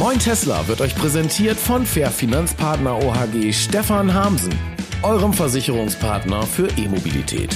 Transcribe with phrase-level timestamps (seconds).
[0.00, 4.54] Moin Tesla wird euch präsentiert von Fair Finanzpartner OHG Stefan Hamsen,
[5.02, 7.54] eurem Versicherungspartner für E-Mobilität.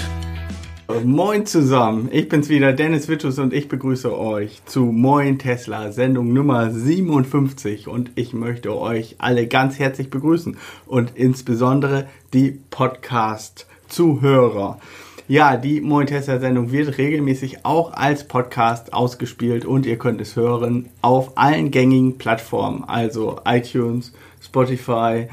[1.05, 6.35] Moin zusammen, ich bin's wieder, Dennis Wittus und ich begrüße euch zu Moin Tesla, Sendung
[6.35, 14.79] Nummer 57 und ich möchte euch alle ganz herzlich begrüßen und insbesondere die Podcast-Zuhörer.
[15.27, 20.37] Ja, die Moin Tesla Sendung wird regelmäßig auch als Podcast ausgespielt und ihr könnt es
[20.37, 24.13] hören auf allen gängigen Plattformen, also iTunes,
[24.43, 25.29] Spotify,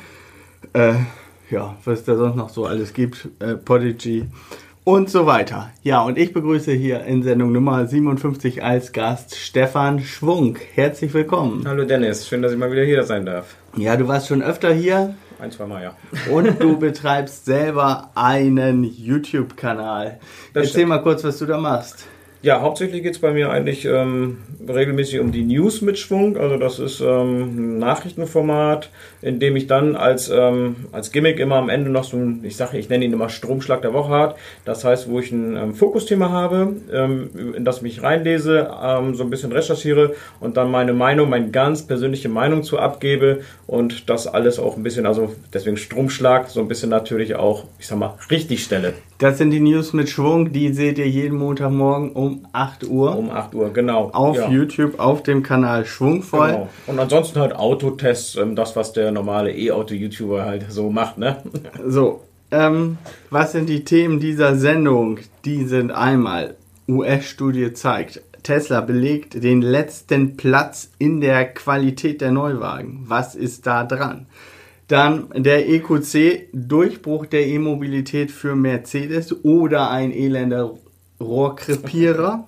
[0.71, 0.93] äh,
[1.49, 4.27] ja, was es da sonst noch so alles gibt, äh, Podigy
[4.85, 5.73] und so weiter.
[5.83, 10.57] Ja, und ich begrüße hier in Sendung Nummer 57 als Gast Stefan Schwung.
[10.73, 11.65] Herzlich willkommen.
[11.67, 13.55] Hallo Dennis, schön, dass ich mal wieder hier sein darf.
[13.75, 15.15] Ja, du warst schon öfter hier.
[15.41, 15.95] Ein, zwei Mal, ja.
[16.31, 20.19] Und du betreibst selber einen YouTube-Kanal.
[20.53, 20.89] Erzähl stimmt.
[20.89, 22.05] mal kurz, was du da machst.
[22.43, 26.37] Ja, hauptsächlich geht es bei mir eigentlich ähm, regelmäßig um die News mit Schwung.
[26.37, 28.89] Also das ist ähm, ein Nachrichtenformat,
[29.21, 32.55] in dem ich dann als, ähm, als Gimmick immer am Ende noch so ein, ich
[32.55, 34.37] sage, ich nenne ihn immer Stromschlag der Woche hat.
[34.65, 39.13] Das heißt, wo ich ein ähm, Fokusthema habe, ähm, in das ich mich reinlese, ähm,
[39.13, 44.09] so ein bisschen recherchiere und dann meine Meinung, meine ganz persönliche Meinung zu abgebe und
[44.09, 47.99] das alles auch ein bisschen, also deswegen Stromschlag, so ein bisschen natürlich auch, ich sag
[47.99, 48.95] mal, richtig stelle.
[49.21, 53.29] Das sind die News mit Schwung, die seht ihr jeden Montagmorgen um 8 Uhr Um
[53.29, 54.09] 8 Uhr, genau.
[54.13, 54.49] auf Ja.
[54.49, 56.47] YouTube auf dem Kanal Schwungvoll.
[56.47, 56.69] Genau.
[56.87, 61.37] Und ansonsten halt Autotests, ähm, das, was der normale E-Auto-YouTuber halt so macht, ne?
[61.85, 62.97] So, ähm,
[63.29, 65.19] was sind die Themen dieser Sendung?
[65.45, 66.55] Die sind einmal,
[66.89, 73.03] US-Studie zeigt, Tesla belegt den letzten Platz in der Qualität der Neuwagen.
[73.05, 74.25] Was ist da dran?
[74.91, 80.77] Dann der EQC, Durchbruch der E-Mobilität für Mercedes oder ein elender
[81.17, 82.45] Rohrkrepierer.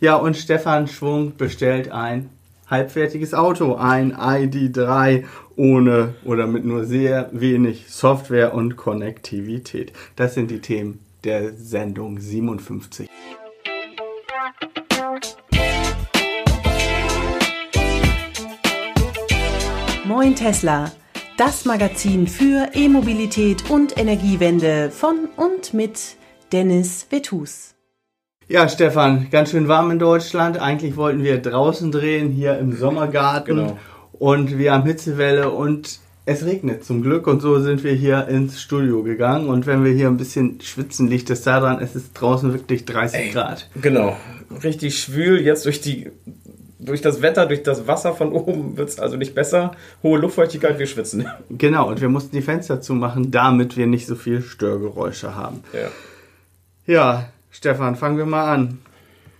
[0.00, 2.28] Ja, und Stefan Schwung bestellt ein
[2.68, 5.22] halbfertiges Auto, ein ID3
[5.54, 9.92] ohne oder mit nur sehr wenig Software und Konnektivität.
[10.16, 13.08] Das sind die Themen der Sendung 57.
[20.04, 20.90] Moin Tesla,
[21.36, 26.16] das Magazin für E-Mobilität und Energiewende von und mit
[26.50, 27.74] Dennis Vetus.
[28.48, 30.58] Ja, Stefan, ganz schön warm in Deutschland.
[30.58, 33.56] Eigentlich wollten wir draußen drehen, hier im Sommergarten.
[33.56, 33.78] Genau.
[34.12, 37.26] Und wir haben Hitzewelle und es regnet zum Glück.
[37.26, 39.48] Und so sind wir hier ins Studio gegangen.
[39.48, 43.32] Und wenn wir hier ein bisschen schwitzen, liegt es daran, es ist draußen wirklich 30
[43.32, 43.68] Grad.
[43.82, 44.16] Genau.
[44.64, 46.10] Richtig schwül, jetzt durch die
[46.78, 49.72] durch das Wetter, durch das Wasser von oben wird es also nicht besser.
[50.02, 51.26] Hohe Luftfeuchtigkeit, wir schwitzen.
[51.50, 55.62] Genau, und wir mussten die Fenster zumachen, damit wir nicht so viel Störgeräusche haben.
[55.72, 55.88] Ja.
[56.86, 58.78] Ja, Stefan, fangen wir mal an.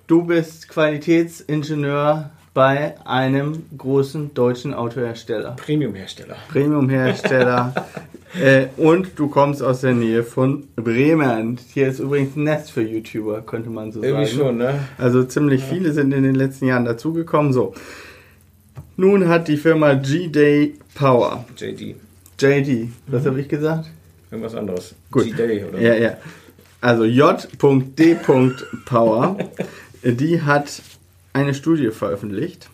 [0.06, 6.36] Du bist Qualitätsingenieur bei einem großen deutschen Autohersteller, Premium-Hersteller.
[6.48, 7.74] Premiumhersteller.
[8.40, 11.58] äh, und du kommst aus der Nähe von Bremen.
[11.72, 14.38] Hier ist übrigens ein Nest für YouTuber, könnte man so Irgendwie sagen.
[14.38, 14.80] schon, ne?
[14.98, 17.52] Also ziemlich viele sind in den letzten Jahren dazugekommen.
[17.52, 17.74] So.
[18.96, 21.44] Nun hat die Firma G-Day Power.
[21.56, 21.96] JD.
[22.38, 23.90] JD, was habe ich gesagt?
[24.30, 24.94] Irgendwas anderes.
[25.10, 25.24] Gut.
[25.24, 26.16] G-Day oder Ja, ja.
[26.80, 28.16] Also J.D.
[28.84, 29.38] Power,
[30.02, 30.82] die hat
[31.32, 32.68] eine Studie veröffentlicht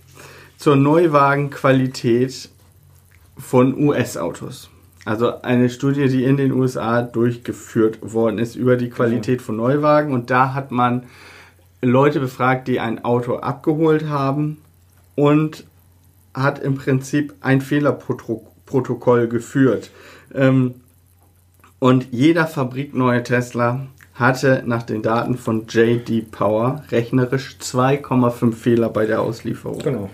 [0.58, 2.48] zur Neuwagenqualität
[3.38, 4.68] von US-Autos.
[5.04, 10.12] Also eine Studie, die in den USA durchgeführt worden ist über die Qualität von Neuwagen.
[10.12, 11.04] Und da hat man
[11.80, 14.58] Leute befragt, die ein Auto abgeholt haben
[15.16, 15.64] und
[16.34, 19.90] hat im Prinzip ein Fehlerprotokoll geführt.
[20.32, 20.74] Ähm,
[21.80, 29.04] und jeder fabrikneue Tesla hatte nach den Daten von JD Power rechnerisch 2,5 Fehler bei
[29.04, 29.80] der Auslieferung.
[29.80, 30.10] Genau.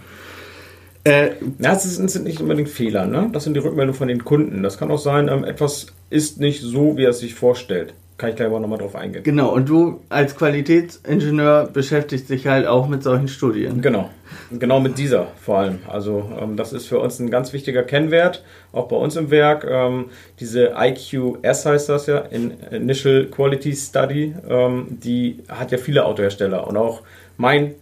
[1.05, 3.31] Äh, Ja, es sind, sind nicht unbedingt Fehler, ne?
[3.33, 4.63] Das sind die Rückmeldungen von den Kunden.
[4.63, 7.95] Das kann auch sein, ähm, etwas ist nicht so, wie er es sich vorstellt.
[8.19, 9.23] Kann ich gleich aber nochmal drauf eingehen.
[9.23, 13.81] genau, und du als Qualitätsingenieur beschäftigst dich halt auch mit solchen Studien.
[13.81, 14.11] Genau,
[14.51, 15.79] genau mit dieser vor allem.
[15.87, 18.43] Also ähm, das ist für uns ein ganz wichtiger Kennwert,
[18.73, 19.65] auch bei uns im Werk.
[19.71, 20.07] Ähm,
[20.41, 26.67] diese IQS heißt das ja, in Initial Quality Study, ähm, die hat ja viele Autohersteller
[26.67, 27.03] und auch
[27.37, 27.77] mein,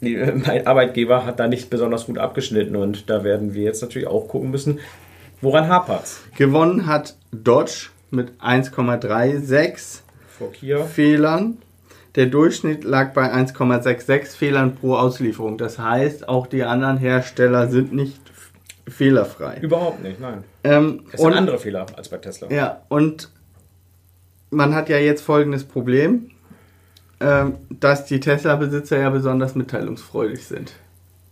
[0.00, 4.08] nee, mein Arbeitgeber hat da nicht besonders gut abgeschnitten und da werden wir jetzt natürlich
[4.08, 4.80] auch gucken müssen,
[5.40, 6.20] woran hapert's?
[6.36, 10.00] Gewonnen hat Dodge mit 1,36
[10.38, 10.84] Vor Kia.
[10.84, 11.58] Fehlern.
[12.14, 15.58] Der Durchschnitt lag bei 1,66 Fehlern pro Auslieferung.
[15.58, 18.18] Das heißt, auch die anderen Hersteller sind nicht
[18.88, 19.58] fehlerfrei.
[19.60, 20.44] Überhaupt nicht, nein.
[20.64, 22.48] Ähm, Das sind andere Fehler als bei Tesla.
[22.50, 23.30] Ja, und
[24.50, 26.30] man hat ja jetzt folgendes Problem,
[27.20, 30.72] ähm, dass die Tesla-Besitzer ja besonders mitteilungsfreudig sind.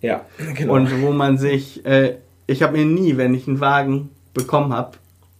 [0.00, 0.74] Ja, genau.
[0.74, 2.16] Und wo man sich, äh,
[2.46, 4.98] ich habe mir nie, wenn ich einen Wagen bekommen habe,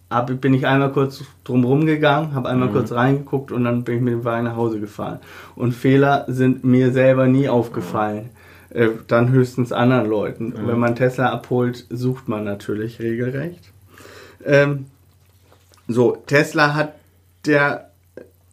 [0.09, 4.01] hab, bin ich einmal kurz drumherum gegangen, habe einmal kurz reingeguckt und dann bin ich
[4.01, 5.19] mit dem Wagen nach Hause gefahren.
[5.55, 8.29] Und Fehler sind mir selber nie aufgefallen.
[8.69, 10.53] Äh, dann höchstens anderen Leuten.
[10.53, 13.71] Und Wenn man Tesla abholt, sucht man natürlich regelrecht.
[14.45, 14.87] Ähm,
[15.87, 16.93] so, Tesla hat
[17.45, 17.91] der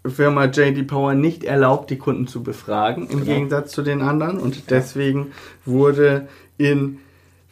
[0.05, 4.39] Firma JD Power nicht erlaubt, die Kunden zu befragen, im Gegensatz zu den anderen.
[4.39, 5.33] Und deswegen
[5.65, 6.29] wurde
[6.59, 6.99] in,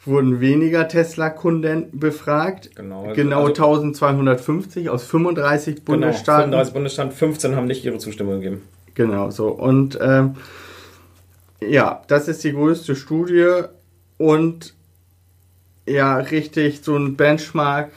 [0.05, 2.71] wurden weniger Tesla-Kunden befragt.
[2.75, 6.51] Genau, also- genau also- 1250 aus 35 genau, Bundesstaaten.
[6.51, 8.61] 35 Bundesstaaten, 15 haben nicht ihre Zustimmung gegeben.
[8.95, 9.47] Genau, so.
[9.47, 10.35] Und ähm,
[11.61, 13.63] ja, das ist die größte Studie
[14.17, 14.73] und
[15.85, 17.91] ja, richtig so ein Benchmark,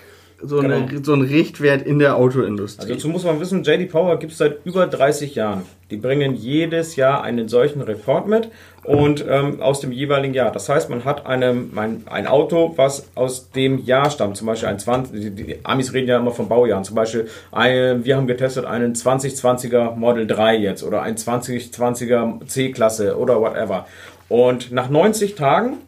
[0.47, 1.03] so, eine, Genau.
[1.03, 2.83] so ein Richtwert in der Autoindustrie.
[2.83, 5.63] Also dazu muss man wissen, JD Power gibt es seit über 30 Jahren.
[5.91, 8.49] Die bringen jedes Jahr einen solchen Report mit
[8.85, 10.51] und ähm, aus dem jeweiligen Jahr.
[10.51, 14.37] Das heißt, man hat eine, ein, ein Auto, was aus dem Jahr stammt.
[14.37, 16.85] Zum Beispiel ein 20, die, die Amis reden ja immer von Baujahren.
[16.85, 23.19] Zum Beispiel, ein, wir haben getestet einen 2020er Model 3 jetzt oder ein 2020er C-Klasse
[23.19, 23.87] oder whatever.
[24.29, 25.79] Und nach 90 Tagen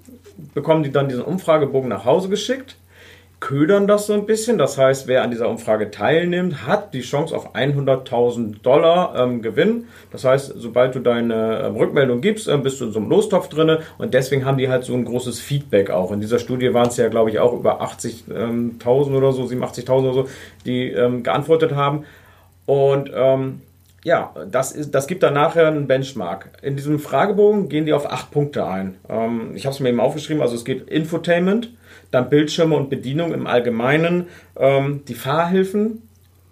[0.54, 2.76] bekommen die dann diesen Umfragebogen nach Hause geschickt
[3.40, 4.58] ködern das so ein bisschen.
[4.58, 9.88] Das heißt, wer an dieser Umfrage teilnimmt, hat die Chance auf 100.000 Dollar ähm, Gewinn.
[10.10, 13.48] Das heißt, sobald du deine ähm, Rückmeldung gibst, ähm, bist du in so einem Lostopf
[13.48, 16.12] drinne und deswegen haben die halt so ein großes Feedback auch.
[16.12, 20.12] In dieser Studie waren es ja, glaube ich, auch über 80.000 oder so, 87.000 oder
[20.12, 20.28] so,
[20.64, 22.04] die ähm, geantwortet haben.
[22.64, 23.60] Und ähm,
[24.06, 26.50] ja, das, ist, das gibt dann nachher einen Benchmark.
[26.62, 28.94] In diesem Fragebogen gehen die auf acht Punkte ein.
[29.08, 31.72] Ähm, ich habe es mir eben aufgeschrieben, also es geht Infotainment,
[32.16, 34.26] dann Bildschirme und Bedienung im Allgemeinen,
[34.58, 36.02] ähm, die Fahrhilfen,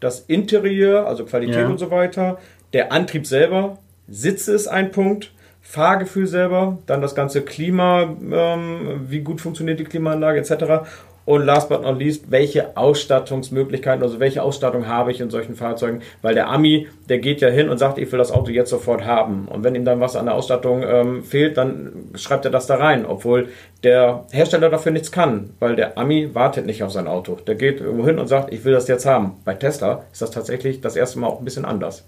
[0.01, 1.69] das Interieur, also Qualität Ja.
[1.69, 2.39] und so weiter,
[2.73, 5.33] der Antrieb selber, Sitze ist ein Punkt,
[5.63, 10.87] Fahrgefühl selber, dann das ganze Klima, ähm, wie gut funktioniert die Klimaanlage etc.
[11.27, 16.03] Und last but not least, welche Ausstattungsmöglichkeiten, also welche Ausstattung habe ich in solchen Fahrzeugen?
[16.21, 19.05] Weil der Ami, der geht ja hin und sagt, ich will das Auto jetzt sofort
[19.07, 19.49] haben.
[19.49, 22.77] Und wenn ihm dann was an der Ausstattung ähm, fehlt, dann schreibt er das da
[22.77, 23.49] rein, obwohl
[23.83, 27.37] der Hersteller dafür nichts kann, weil der Ami wartet nicht auf sein Auto.
[27.37, 29.39] Der geht irgendwo hin und sagt, ich will das jetzt haben.
[29.47, 32.05] Bei Tesla ist das tatsächlich das erste Mal auch ein bisschen anders.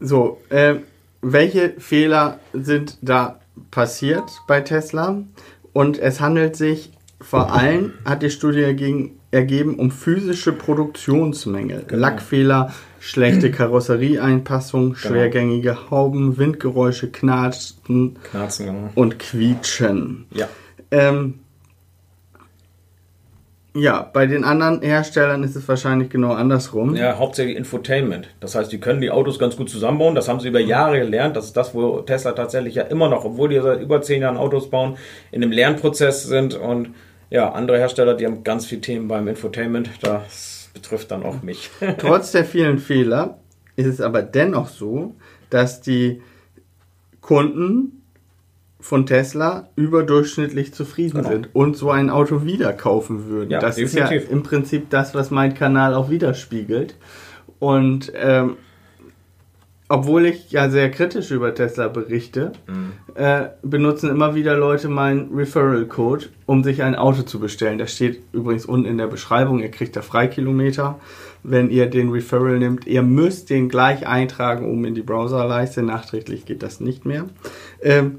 [0.00, 0.76] So, äh,
[1.20, 5.22] welche Fehler sind da passiert bei Tesla?
[5.72, 11.86] Und es handelt sich vor allem, hat die Studie ergegen, ergeben, um physische Produktionsmängel.
[11.90, 18.90] Lackfehler, schlechte Karosserieeinpassung, schwergängige Hauben, Windgeräusche, Knarzen Knarzen, ja.
[18.94, 20.26] und Quietschen.
[20.32, 20.48] ja.
[20.90, 21.40] Ähm,
[23.74, 26.96] ja, bei den anderen Herstellern ist es wahrscheinlich genau andersrum.
[26.96, 28.28] Ja, hauptsächlich Infotainment.
[28.40, 30.14] Das heißt, die können die Autos ganz gut zusammenbauen.
[30.14, 31.36] Das haben sie über Jahre gelernt.
[31.36, 34.36] Das ist das, wo Tesla tatsächlich ja immer noch, obwohl die seit über zehn Jahren
[34.36, 34.96] Autos bauen,
[35.30, 36.54] in einem Lernprozess sind.
[36.54, 36.90] Und
[37.30, 39.90] ja, andere Hersteller, die haben ganz viele Themen beim Infotainment.
[40.02, 41.70] Das betrifft dann auch mich.
[41.98, 43.38] Trotz der vielen Fehler
[43.76, 45.14] ist es aber dennoch so,
[45.50, 46.22] dass die
[47.20, 48.02] Kunden
[48.80, 51.28] von Tesla überdurchschnittlich zufrieden Genau.
[51.30, 53.50] sind und so ein Auto wieder kaufen würden.
[53.50, 54.30] Ja, das ist ja definitiv.
[54.30, 56.94] im Prinzip das, was mein Kanal auch widerspiegelt.
[57.58, 58.56] Und ähm,
[59.88, 62.92] obwohl ich ja sehr kritisch über Tesla berichte, Mhm.
[63.14, 67.78] äh, benutzen immer wieder Leute meinen Referral-Code, um sich ein Auto zu bestellen.
[67.78, 69.60] Das steht übrigens unten in der Beschreibung.
[69.60, 70.98] Ihr kriegt da Freikilometer,
[71.42, 72.86] wenn ihr den Referral nimmt.
[72.86, 75.82] Ihr müsst den gleich eintragen oben in die Browserleiste.
[75.82, 77.24] Nachträglich geht das nicht mehr.
[77.80, 78.18] Ähm,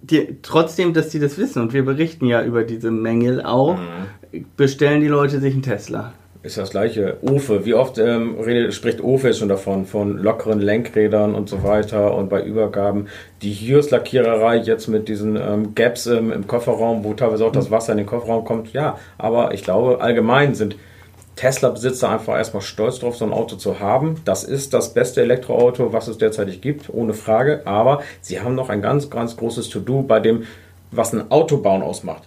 [0.00, 4.44] die, trotzdem, dass die das wissen und wir berichten ja über diese Mängel auch, Mhm.
[4.56, 6.12] bestellen die Leute sich einen Tesla.
[6.44, 7.16] Ist das gleiche.
[7.22, 7.64] Ofe.
[7.64, 12.28] Wie oft ähm, redet, spricht Ofe schon davon, von lockeren Lenkrädern und so weiter und
[12.28, 13.08] bei Übergaben.
[13.40, 17.92] Die Hirs-Lackiererei jetzt mit diesen ähm, Gaps im, im Kofferraum, wo teilweise auch das Wasser
[17.92, 18.74] in den Kofferraum kommt.
[18.74, 20.76] Ja, aber ich glaube, allgemein sind
[21.36, 24.20] Tesla-Besitzer einfach erstmal stolz drauf, so ein Auto zu haben.
[24.26, 27.62] Das ist das beste Elektroauto, was es derzeitig gibt, ohne Frage.
[27.64, 30.44] Aber sie haben noch ein ganz, ganz großes To-Do bei dem,
[30.90, 32.24] was ein Autobauen ausmacht.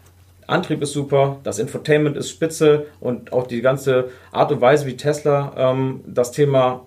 [0.48, 4.96] Antrieb ist super, das Infotainment ist spitze und auch die ganze Art und Weise, wie
[4.96, 6.84] Tesla ähm, das Thema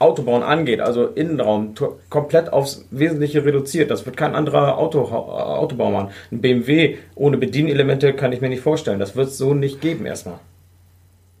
[0.00, 1.74] Autobauen angeht, also Innenraum,
[2.08, 3.90] komplett aufs Wesentliche reduziert.
[3.90, 6.08] Das wird kein anderer Auto, Autobauer machen.
[6.32, 8.98] Ein BMW ohne Bedienelemente kann ich mir nicht vorstellen.
[8.98, 10.38] Das wird es so nicht geben erstmal.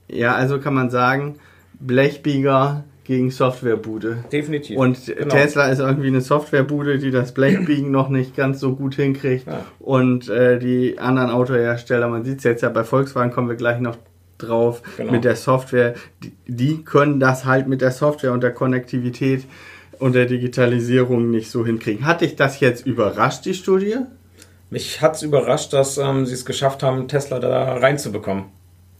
[0.08, 1.36] Ja, also kann man sagen,
[1.80, 4.18] Blechbieger gegen Softwarebude.
[4.30, 4.76] Definitiv.
[4.78, 5.34] Und Genau.
[5.34, 9.48] Tesla ist irgendwie eine Softwarebude, die das Blechbiegen noch nicht ganz so gut hinkriegt.
[9.48, 9.64] Ja.
[9.80, 13.80] Und äh, die anderen Autohersteller, man sieht es jetzt ja bei Volkswagen, kommen wir gleich
[13.80, 13.96] noch
[14.38, 15.10] drauf, Genau.
[15.10, 19.44] mit der Software, die, die können das halt mit der Software und der Konnektivität
[19.98, 22.06] und der Digitalisierung nicht so hinkriegen.
[22.06, 23.96] Hat dich das jetzt überrascht, die Studie?
[24.70, 28.44] Mich hat es überrascht, dass ähm, sie es geschafft haben, Tesla da reinzubekommen.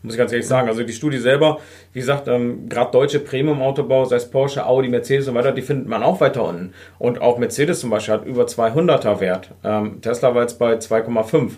[0.02, 0.68] Muss ich ganz ehrlich sagen.
[0.68, 1.58] Also die Studie selber,
[1.92, 5.88] wie gesagt, ähm, gerade deutsche Premium-Autobau, sei es Porsche, Audi, Mercedes und weiter, die findet
[5.88, 6.72] man auch weiter unten.
[6.98, 9.50] Und auch Mercedes zum Beispiel hat über 200er Wert.
[9.62, 11.50] Ähm, Tesla war jetzt bei 2,5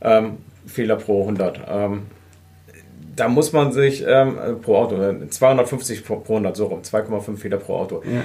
[0.00, 1.60] ähm, Fehler pro 100.
[1.68, 2.02] Ähm,
[3.16, 4.96] da muss man sich ähm, pro Auto,
[5.28, 8.02] 250 pro, pro 100, so rum, 2,5 Fehler pro Auto.
[8.04, 8.22] Ja.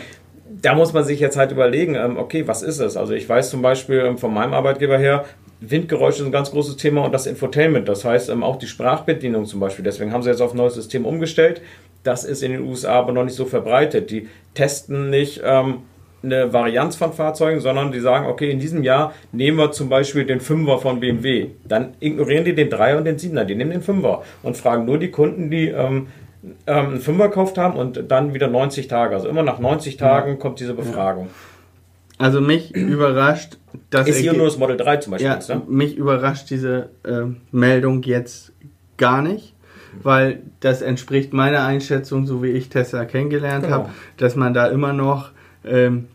[0.62, 2.96] Da muss man sich jetzt halt überlegen, ähm, okay, was ist es?
[2.96, 5.25] Also ich weiß zum Beispiel von meinem Arbeitgeber her,
[5.70, 9.46] Windgeräusche sind ein ganz großes Thema und das Infotainment, das heißt ähm, auch die Sprachbedienung
[9.46, 9.86] zum Beispiel.
[9.86, 11.62] Deswegen haben sie jetzt auf ein neues System umgestellt.
[12.03, 14.12] Das ist in den USA aber noch nicht so verbreitet.
[14.12, 15.84] Die testen nicht ähm,
[16.22, 20.25] eine Varianz von Fahrzeugen, sondern die sagen, okay, in diesem Jahr nehmen wir zum Beispiel
[20.25, 21.50] den Fünfer von BMW.
[21.65, 24.98] Dann ignorieren die den Dreier und den Siebener, die nehmen den Fünfer und fragen nur
[24.98, 26.08] die Kunden, die ähm,
[26.67, 29.15] ähm, einen Fünfer gekauft haben und dann wieder 90 Tage.
[29.15, 31.29] Also immer nach 90 Tagen kommt diese Befragung.
[32.17, 33.58] Also mich überrascht,
[33.89, 35.27] dass Ist hier nur das Model 3 zum Beispiel.
[35.27, 35.62] ja, jetzt, ne?
[35.67, 38.51] mich überrascht diese ähm, Meldung jetzt
[38.98, 39.53] gar nicht,
[40.03, 43.75] weil das entspricht meiner Einschätzung, so wie ich Tesla kennengelernt Genau.
[43.75, 45.32] habe, dass man da immer noch
[45.65, 46.08] ähm,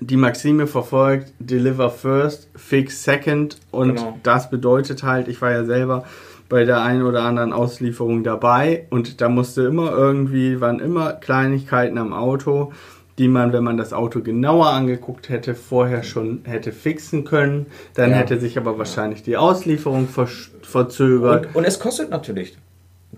[0.00, 4.18] die Maxime verfolgt, deliver first, fix second und Genau.
[4.22, 6.04] das bedeutet halt, ich war ja selber
[6.48, 11.98] bei der einen oder anderen Auslieferung dabei und da musste immer irgendwie, waren immer Kleinigkeiten
[11.98, 12.72] am Auto,
[13.18, 17.66] die man, wenn man das Auto genauer angeguckt hätte, vorher schon hätte fixen können.
[17.94, 18.16] Dann Ja.
[18.16, 21.46] hätte sich aber wahrscheinlich die Auslieferung versch- verzögert.
[21.48, 22.56] Und, und es kostet natürlich.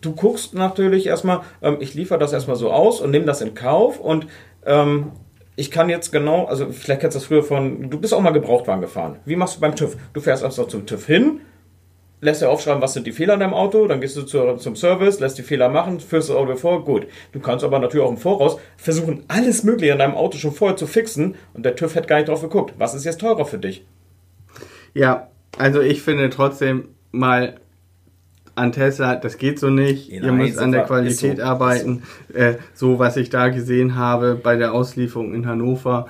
[0.01, 3.55] Du guckst natürlich erstmal, ähm, ich liefere das erstmal so aus und nehme das in
[3.55, 4.27] Kauf und
[4.67, 5.13] ähm,
[5.57, 8.33] ich kann jetzt genau, also vielleicht kennst du das früher von, du bist auch mal
[8.33, 9.17] Gebrauchtwagen gefahren.
[9.25, 9.97] Wie machst du beim TÜV?
[10.13, 11.41] Du fährst erst zum TÜV hin,
[12.21, 14.77] lässt dir aufschreiben, was sind die Fehler in deinem Auto, dann gehst du zur, zum
[14.77, 17.07] Service, lässt die Fehler machen, führst das Auto vor, gut.
[17.33, 20.77] Du kannst aber natürlich auch im Voraus versuchen, alles Mögliche an deinem Auto schon vorher
[20.77, 22.75] zu fixen und der TÜV hätte gar nicht drauf geguckt.
[22.79, 23.85] Was ist jetzt teurer für dich?
[24.95, 25.29] Ja,
[25.59, 27.57] also ich finde trotzdem mal
[28.55, 30.11] an Tesla, das geht so nicht.
[30.11, 32.03] Nein, Ihr müsst an der Qualität so, arbeiten.
[32.33, 36.07] Äh, so, was ich da gesehen habe bei der Auslieferung in Hannover,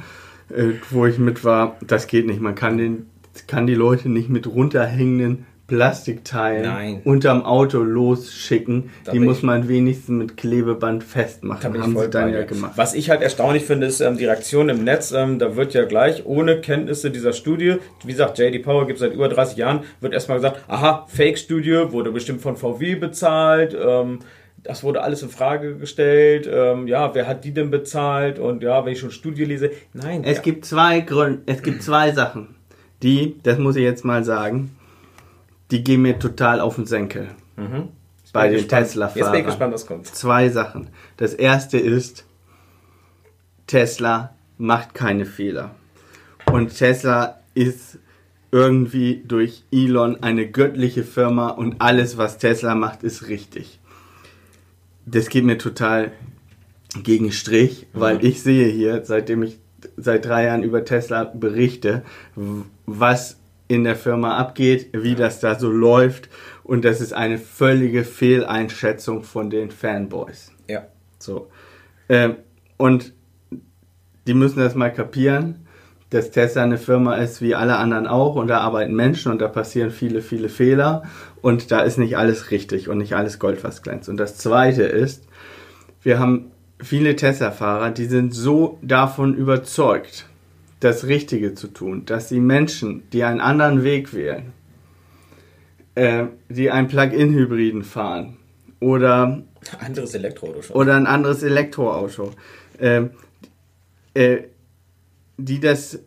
[0.51, 2.41] äh, wo ich mit war, das geht nicht.
[2.41, 3.07] Man kann, den,
[3.47, 7.01] kann die Leute nicht mit runterhängenden Plastikteilen Nein.
[7.05, 8.91] unterm Auto losschicken.
[9.05, 11.81] Da die muss man wenigstens mit Klebeband festmachen.
[11.81, 12.73] Haben sie dann ja gemacht.
[12.77, 15.13] Was ich halt erstaunlich finde, ist ähm, die Reaktion im Netz.
[15.13, 19.01] Ähm, da wird ja gleich ohne Kenntnisse dieser Studie, wie gesagt, JD Power gibt es
[19.01, 23.75] seit über 30 Jahren, wird erstmal gesagt, aha, Fake-Studie, wurde bestimmt von VW bezahlt.
[23.75, 24.19] Ähm,
[24.63, 26.49] das wurde alles in Frage gestellt.
[26.51, 28.39] Ähm, ja, wer hat die denn bezahlt?
[28.39, 30.25] Und ja, wenn ich schon Studie lese, nein.
[30.25, 32.55] Es ja, gibt zwei Gründe, es gibt zwei Sachen,
[33.03, 34.71] die, das muss ich jetzt mal sagen,
[35.71, 37.29] die gehen mir total auf den Senkel.
[38.33, 38.69] Bei bin den.
[38.69, 39.19] Tesla-Fahrern.
[39.19, 40.07] Jetzt bin ich gespannt, was kommt.
[40.07, 40.89] Zwei Sachen.
[41.17, 42.25] Das erste ist,
[43.67, 45.75] Tesla macht keine Fehler.
[46.53, 47.99] Und Tesla ist
[48.51, 53.81] irgendwie durch Elon eine göttliche Firma und alles, was Tesla macht, ist richtig.
[55.07, 56.13] Das geht mir total
[57.03, 59.59] gegen Strich, weil ich sehe hier, seitdem ich
[59.97, 62.05] seit drei Jahren über Tesla berichte,
[62.87, 66.29] was in der Firma abgeht, wie das da so läuft
[66.63, 70.53] und das ist eine völlige Fehleinschätzung von den Fanboys.
[70.69, 70.87] Ja.
[71.19, 71.49] So.
[72.09, 72.37] Ähm,
[72.77, 73.13] und
[74.27, 75.67] die müssen das mal kapieren,
[76.11, 79.49] dass Tesla eine Firma ist wie alle anderen auch und da arbeiten Menschen und da
[79.49, 81.03] passieren viele, viele Fehler
[81.43, 84.09] und da ist nicht alles richtig und nicht alles Gold, was glänzt.
[84.09, 85.27] Und das Zweite ist,
[86.03, 90.27] wir haben viele Tesla-Fahrer, die sind so davon überzeugt,
[90.85, 94.53] das Richtige zu tun, dass sie Menschen, die einen anderen Weg wählen,
[95.95, 98.37] äh, die einen Plug-in-Hybriden fahren
[98.81, 99.43] oder
[99.81, 102.33] Anderes Elektroauto oder ein anderes Elektroauto.
[102.79, 103.11] Ähm,
[104.13, 104.43] äh,
[105.39, 106.01] die das,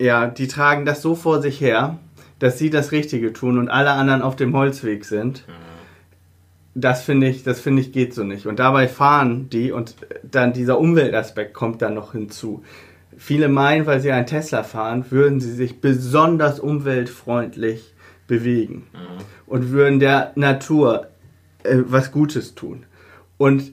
[0.00, 1.98] ja, die tragen das so vor sich her,
[2.38, 5.44] dass sie das Richtige tun und alle anderen auf dem Holzweg sind.
[6.74, 8.46] Das finde ich, das finde ich geht so nicht.
[8.46, 12.62] Und dabei fahren die und dann dieser Umweltaspekt kommt dann noch hinzu.
[13.18, 17.94] Viele meinen, weil sie einen Tesla fahren, würden sie sich besonders umweltfreundlich
[18.26, 18.86] bewegen
[19.46, 21.08] und würden der Natur
[21.64, 22.86] äh, was Gutes tun.
[23.36, 23.72] Und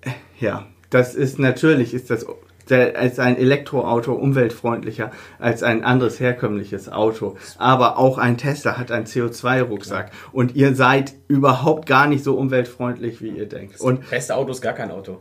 [0.00, 0.10] äh,
[0.40, 2.26] ja, das ist natürlich, ist das
[2.70, 7.36] als ein Elektroauto umweltfreundlicher als ein anderes herkömmliches Auto.
[7.58, 10.12] Aber auch ein Tesla hat einen CO2-Rucksack.
[10.32, 13.80] Und ihr seid überhaupt gar nicht so umweltfreundlich, wie ihr denkt.
[13.80, 15.18] Und Das beste Auto ist gar kein Auto.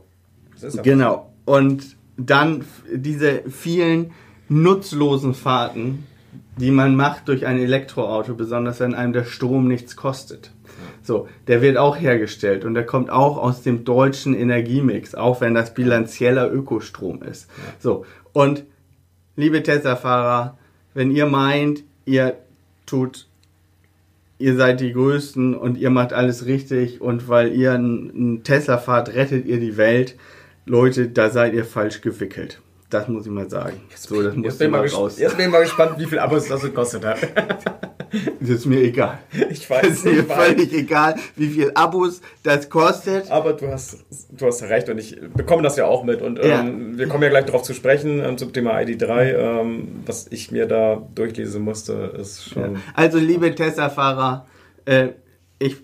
[0.84, 1.32] Genau.
[1.46, 4.12] Und dann diese vielen
[4.50, 6.06] nutzlosen Fahrten,
[6.58, 10.52] die man macht durch ein Elektroauto, besonders wenn einem der Strom nichts kostet.
[11.04, 15.54] So, der wird auch hergestellt und der kommt auch aus dem deutschen Energiemix, auch wenn
[15.54, 17.50] das bilanzieller Ökostrom ist.
[17.80, 18.64] So, und
[19.36, 20.58] liebe Tesla-Fahrer,
[20.94, 22.38] wenn ihr meint, ihr
[22.86, 23.28] tut,
[24.38, 29.16] ihr seid die Größten und ihr macht alles richtig und weil ihr einen Tesla fahrt,
[29.16, 30.16] rettet ihr die Welt,
[30.66, 32.62] Leute, da seid ihr falsch gewickelt.
[32.90, 33.80] Das muss ich mal sagen.
[33.96, 36.20] So, das muss Jetzt bin, ich mal ges- jetzt bin ich mal gespannt, wie viel
[36.20, 37.18] Abos das gekostet hat.
[38.42, 39.20] Das ist mir egal.
[39.52, 43.32] Ich weiß ist mir völlig egal, wie viel Abos das kostet.
[43.32, 44.00] aber du hast,
[44.32, 46.22] du hast recht und ich bekomme das ja auch mit.
[46.22, 49.34] Und ähm, wir kommen ja gleich darauf zu sprechen ähm, zum Thema ID3.
[49.62, 52.80] Ähm, was ich mir da durchlesen musste, ist schon.
[52.96, 54.46] Also, liebe Tesla-Fahrer,
[54.84, 55.10] äh,
[55.60, 55.78] ich,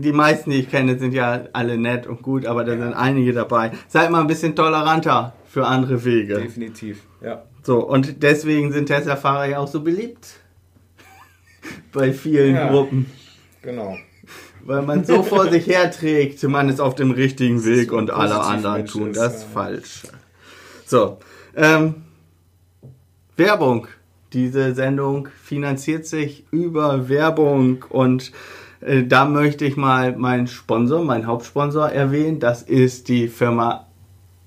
[0.00, 3.32] die meisten, die ich kenne, sind ja alle nett und gut, aber da sind einige
[3.32, 3.72] dabei.
[3.88, 6.40] Seid mal ein bisschen toleranter für andere Wege.
[6.40, 7.44] Definitiv, ja.
[7.62, 10.40] So, und deswegen sind Tesla-Fahrer ja auch so beliebt.
[11.92, 12.68] Bei vielen Ja.
[12.70, 13.06] Gruppen.
[13.62, 13.96] Genau.
[14.64, 18.40] Weil man so vor sich herträgt, man ist auf dem richtigen Weg So und alle
[18.40, 19.48] anderen Mensch tun ist, das ja.
[19.48, 20.02] falsch.
[20.86, 21.18] So,
[21.56, 21.96] ähm,
[23.36, 23.88] Werbung.
[24.34, 28.32] Diese Sendung finanziert sich über Werbung und
[28.80, 32.40] äh, da möchte ich mal meinen Sponsor, meinen Hauptsponsor erwähnen.
[32.40, 33.86] Das ist die Firma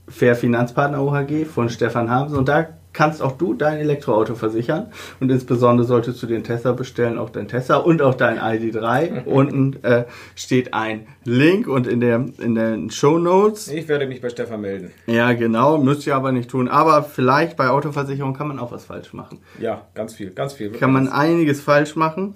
[0.07, 4.87] Fair Finanzpartner OHG von Stefan Hamsen und da kannst auch du dein Elektroauto versichern
[5.19, 9.23] und insbesondere solltest du den Tesla bestellen, auch dein Tesla und auch dein ID3.
[9.25, 13.69] Unten äh, steht ein Link und in der in den Show Notes.
[13.69, 14.91] Ich werde mich bei Stefan melden.
[15.07, 16.67] Ja, genau, müsst ihr aber nicht tun.
[16.67, 19.39] Aber vielleicht bei Autoversicherung kann man auch was falsch machen.
[19.59, 20.71] Ja, ganz viel, ganz viel.
[20.71, 22.35] Kann man einiges falsch machen.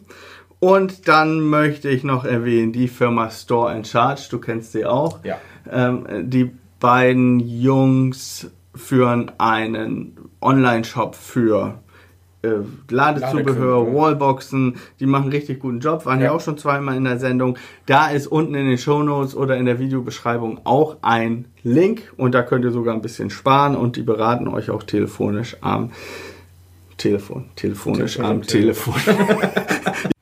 [0.66, 5.20] Und dann möchte ich noch erwähnen, die Firma Store and Charge, du kennst sie auch.
[5.24, 5.38] Ja.
[5.72, 11.76] Ähm, die beiden Jungs führen einen Online-Shop für
[12.42, 12.50] äh,
[12.90, 13.94] Ladezubehör, ja.
[13.94, 14.78] Wallboxen.
[15.00, 16.32] Die machen richtig guten Job, waren ja.
[16.32, 17.60] Auch schon zweimal in der Sendung.
[17.86, 22.42] Da ist unten in den Shownotes oder in der Videobeschreibung auch ein Link und da
[22.42, 25.92] könnt ihr sogar ein bisschen sparen und die beraten euch auch telefonisch am
[26.98, 28.96] Telefon, telefonisch Telefon am am Telefon.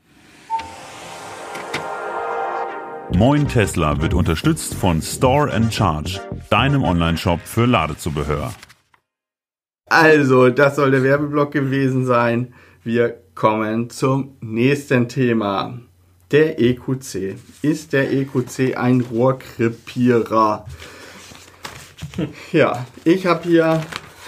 [3.16, 8.54] Moin Tesla wird unterstützt von Store and Charge, deinem Online-Shop für Ladezubehör.
[9.88, 12.56] Also, das soll der Werbeblock gewesen sein.
[12.84, 15.80] Wir kommen zum nächsten Thema.
[16.32, 17.36] Der EQC.
[17.62, 20.66] Ist der EQC ein Rohrkrepierer?
[22.52, 23.82] Ja, ich habe hier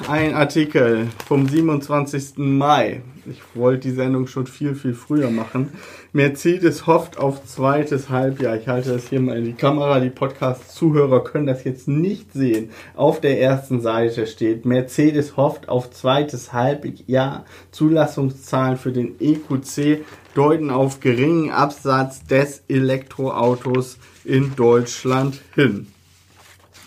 [0.07, 2.37] einen Artikel vom 27.
[2.37, 3.01] Mai.
[3.25, 5.71] Ich wollte die Sendung schon viel, viel früher machen.
[6.13, 8.57] Mercedes hofft auf zweites Halbjahr.
[8.57, 9.99] Ich halte das hier mal in die Kamera.
[9.99, 12.69] Die Podcast-Zuhörer können das jetzt nicht sehen.
[12.95, 17.45] Auf der ersten Seite steht, Mercedes hofft auf zweites Halbjahr.
[17.71, 20.03] Zulassungszahlen für den EQC
[20.35, 25.87] deuten auf geringen Absatz des Elektroautos in Deutschland hin.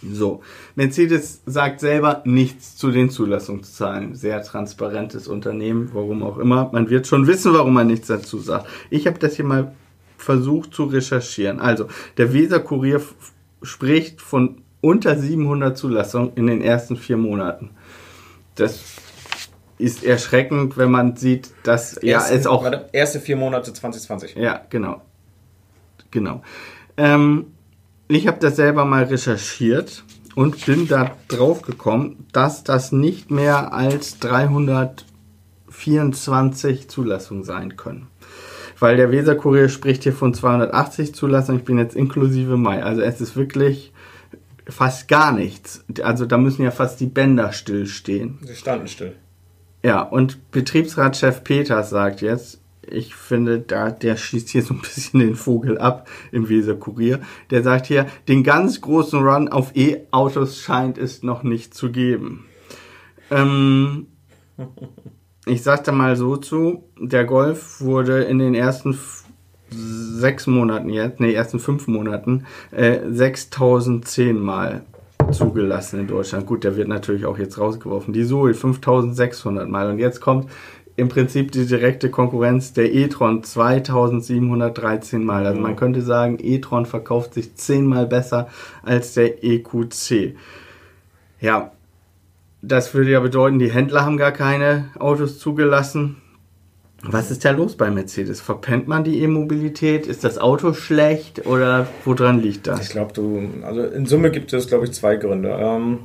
[0.03, 0.43] So,
[0.77, 4.15] Mercedes sagt selber nichts zu den Zulassungszahlen.
[4.15, 6.71] Sehr transparentes Unternehmen, warum auch immer.
[6.73, 8.69] Man wird schon wissen, warum man nichts dazu sagt.
[8.91, 9.73] Ich habe das hier mal
[10.17, 11.59] versucht zu recherchieren.
[11.61, 13.01] Also, der Weser Kurier
[13.63, 17.71] spricht von unter 700 Zulassungen in den ersten vier Monaten.
[18.55, 18.81] Das
[19.79, 24.37] ist erschreckend, wenn man sieht, dass ja Ersten- es auch Warte, erste vier Monate 2020.
[24.37, 25.03] ja, genau.
[26.11, 26.43] Genau.
[26.97, 27.47] Ähm,
[28.09, 30.03] ich habe das selber mal recherchiert
[30.35, 38.09] und bin da drauf gekommen, dass das nicht mehr als 324 Zulassungen sein können.
[38.79, 41.61] Weil der Weserkurier spricht hier von 280 Zulassungen.
[41.61, 42.83] Ich bin jetzt inklusive Mai.
[42.83, 43.93] Also es ist wirklich
[44.69, 45.85] fast gar nichts.
[46.03, 48.39] Also da müssen ja fast die Bänder stillstehen.
[48.43, 49.17] Sie standen still.
[49.83, 55.21] Ja, und Betriebsratschef Peters sagt jetzt, ich finde, da, der schießt hier so ein bisschen
[55.21, 57.21] den Vogel ab im Weser Kurier.
[57.51, 62.47] Der sagt hier, den ganz großen Run auf E-Autos scheint es noch nicht zu geben.
[63.31, 64.07] Ähm,
[65.47, 68.99] ich sag da mal so zu, der Golf wurde in den ersten
[69.71, 74.83] sechs Monaten jetzt, nee, ersten fünf Monaten, äh, 6010 Mal
[75.33, 76.47] zugelassen in Deutschland.
[76.47, 78.15] Gut, der wird natürlich auch jetzt rausgeworfen.
[78.15, 79.91] Die Zoe 5600 Mal.
[79.91, 80.49] Und jetzt kommt
[80.99, 85.47] im Prinzip die direkte Konkurrenz der e-tron 2713 Mal.
[85.47, 88.49] Also man könnte sagen, e-tron verkauft sich zehnmal besser
[88.83, 90.35] als der EQC.
[91.41, 91.71] Ja,
[92.63, 96.17] das würde ja bedeuten, die Händler haben gar keine Autos zugelassen.
[97.05, 98.41] Was ist da los bei Mercedes?
[98.41, 100.09] Verpennt man die E-Mobilität?
[100.09, 102.89] Ist das Auto schlecht oder woran liegt Ich das?
[102.89, 105.57] glaube, du, also in Summe gibt es, glaube ich, zwei Gründe.
[105.61, 106.01] Ähm,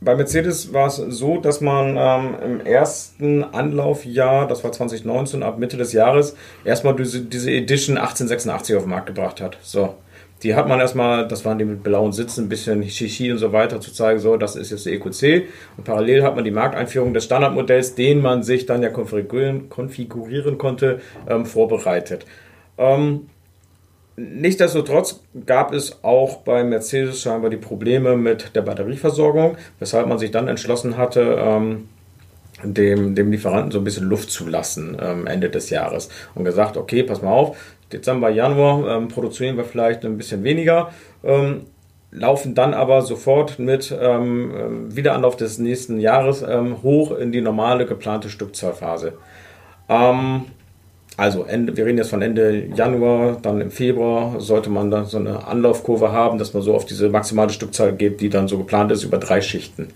[0.00, 5.58] bei Mercedes war es so, dass man ähm, im ersten Anlaufjahr, das war 2019, ab
[5.58, 9.56] Mitte des Jahres, erstmal diese, diese Edition 1886 auf den Markt gebracht hat.
[9.62, 9.94] So.
[10.42, 13.52] Die hat man erstmal, das waren die mit blauen Sitzen, ein bisschen Shishi und so
[13.52, 15.48] weiter, zu zeigen, so, das ist jetzt der EQC.
[15.78, 20.58] Und parallel hat man die Markteinführung des Standardmodells, den man sich dann ja konfigurieren, konfigurieren
[20.58, 22.26] konnte, ähm, vorbereitet.
[22.76, 23.28] Ähm,
[24.16, 30.30] Nichtsdestotrotz gab es auch bei Mercedes scheinbar die Probleme mit der Batterieversorgung, weshalb man sich
[30.30, 31.88] dann entschlossen hatte, ähm,
[32.62, 36.78] dem, dem Lieferanten so ein bisschen Luft zu lassen ähm, Ende des Jahres und gesagt,
[36.78, 37.58] okay, pass mal auf,
[37.92, 40.90] Dezember, Januar ähm, produzieren wir vielleicht ein bisschen weniger,
[41.22, 41.66] ähm,
[42.10, 47.42] laufen dann aber sofort mit ähm, ähm, Wiederanlauf des nächsten Jahres ähm, hoch in die
[47.42, 49.12] normale geplante Stückzahlphase.
[49.90, 50.46] Ähm,
[51.16, 55.16] also Ende, wir reden jetzt von Ende Januar, dann im Februar sollte man dann so
[55.16, 58.92] eine Anlaufkurve haben, dass man so auf diese maximale Stückzahl geht, die dann so geplant
[58.92, 59.88] ist über drei Schichten.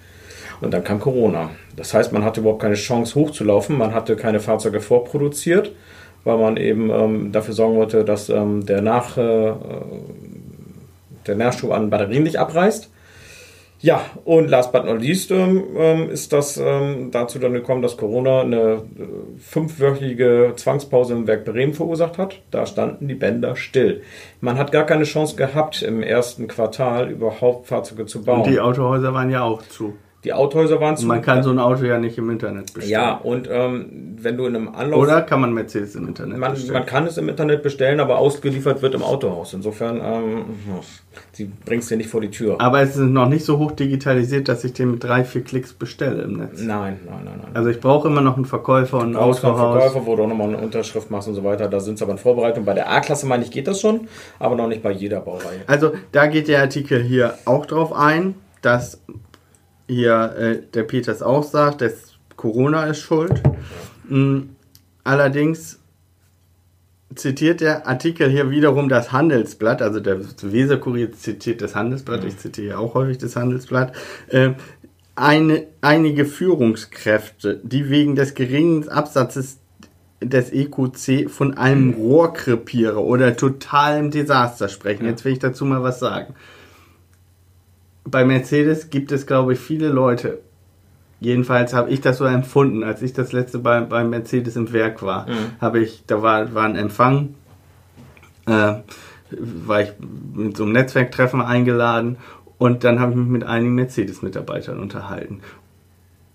[0.63, 1.51] Und dann kam Corona.
[1.77, 5.73] Das heißt, man hatte überhaupt keine Chance hochzulaufen, man hatte keine Fahrzeuge vorproduziert,
[6.25, 9.53] weil man eben ähm, dafür sorgen wollte, dass ähm, der, Nach, äh,
[11.27, 12.91] der Nachschub an Batterien nicht abreißt.
[13.83, 17.97] Ja, und last but not least ähm, ähm, ist das ähm, dazu dann gekommen, dass
[17.97, 18.81] Corona eine äh,
[19.39, 22.43] fünfwöchige Zwangspause im Werk Bremen verursacht hat.
[22.51, 24.03] Da standen die Bänder still.
[24.43, 28.43] Man hat gar keine Chance gehabt, im ersten Quartal überhaupt Fahrzeuge zu bauen.
[28.43, 29.95] Und die Autohäuser waren ja auch zu.
[30.23, 31.07] Die Autohäuser waren zu.
[31.07, 32.93] Man kann so ein Auto ja nicht im Internet bestellen.
[32.93, 35.01] Ja, und ähm, wenn du in einem Anlauf.
[35.01, 36.75] Oder kann man Mercedes im Internet man, bestellen?
[36.75, 39.55] man kann es im Internet bestellen, aber ausgeliefert wird im Autohaus.
[39.55, 40.45] Insofern, ähm,
[41.33, 42.61] sie bringst dir nicht vor die Tür.
[42.61, 45.73] Aber es ist noch nicht so hoch digitalisiert, dass ich den mit drei, vier Klicks
[45.73, 46.61] bestelle im Netz.
[46.61, 47.51] Nein, nein, nein, nein.
[47.55, 49.81] Also ich brauche immer noch einen Verkäufer und ein noch einen Autohaus.
[49.85, 51.67] Verkäufer, wo du auch nochmal eine Unterschrift machst und so weiter.
[51.69, 52.67] Da sind sie aber in Vorbereitung.
[52.67, 54.07] Bei der A-Klasse, meine ich, geht das schon,
[54.39, 55.61] aber noch nicht bei jeder Baureihe.
[55.67, 59.01] Also da geht der Artikel hier auch drauf ein, dass
[59.91, 63.43] hier äh, der Peters auch sagt, dass Corona ist schuld.
[64.09, 64.41] Mm,
[65.05, 65.81] Allerdings
[67.15, 72.79] zitiert der Artikel hier wiederum das Handelsblatt, also der Weserkurier zitiert das Handelsblatt, ich zitiere
[72.79, 73.93] auch häufig das Handelsblatt,
[74.29, 74.51] äh,
[75.17, 79.59] eine, einige Führungskräfte, die wegen des geringen Absatzes
[80.23, 85.07] des EQC von einem Rohrkrepierer oder totalem Desaster sprechen.
[85.07, 86.35] Jetzt will ich dazu mal was sagen.
[88.05, 90.41] Bei Mercedes gibt es, glaube ich, viele Leute,
[91.21, 95.03] jedenfalls habe ich das so empfunden, als ich das letzte bei, bei Mercedes im Werk
[95.03, 95.27] war,
[95.61, 97.35] habe ich, da war, war ein Empfang,
[98.47, 98.75] äh,
[99.31, 99.93] war ich
[100.35, 102.17] mit so einem Netzwerktreffen eingeladen
[102.59, 105.41] und dann habe ich mich mit einigen Mercedes-Mitarbeitern unterhalten.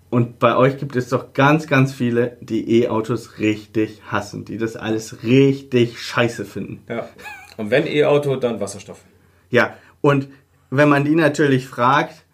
[0.08, 4.76] Und bei euch gibt es doch ganz, ganz viele, die E-Autos richtig hassen, die das
[4.76, 6.80] alles richtig scheiße finden.
[6.88, 7.08] Ja.
[7.56, 9.00] Und wenn E-Auto, dann Wasserstoff.
[9.50, 10.28] Ja, und
[10.70, 12.24] wenn man die natürlich fragt,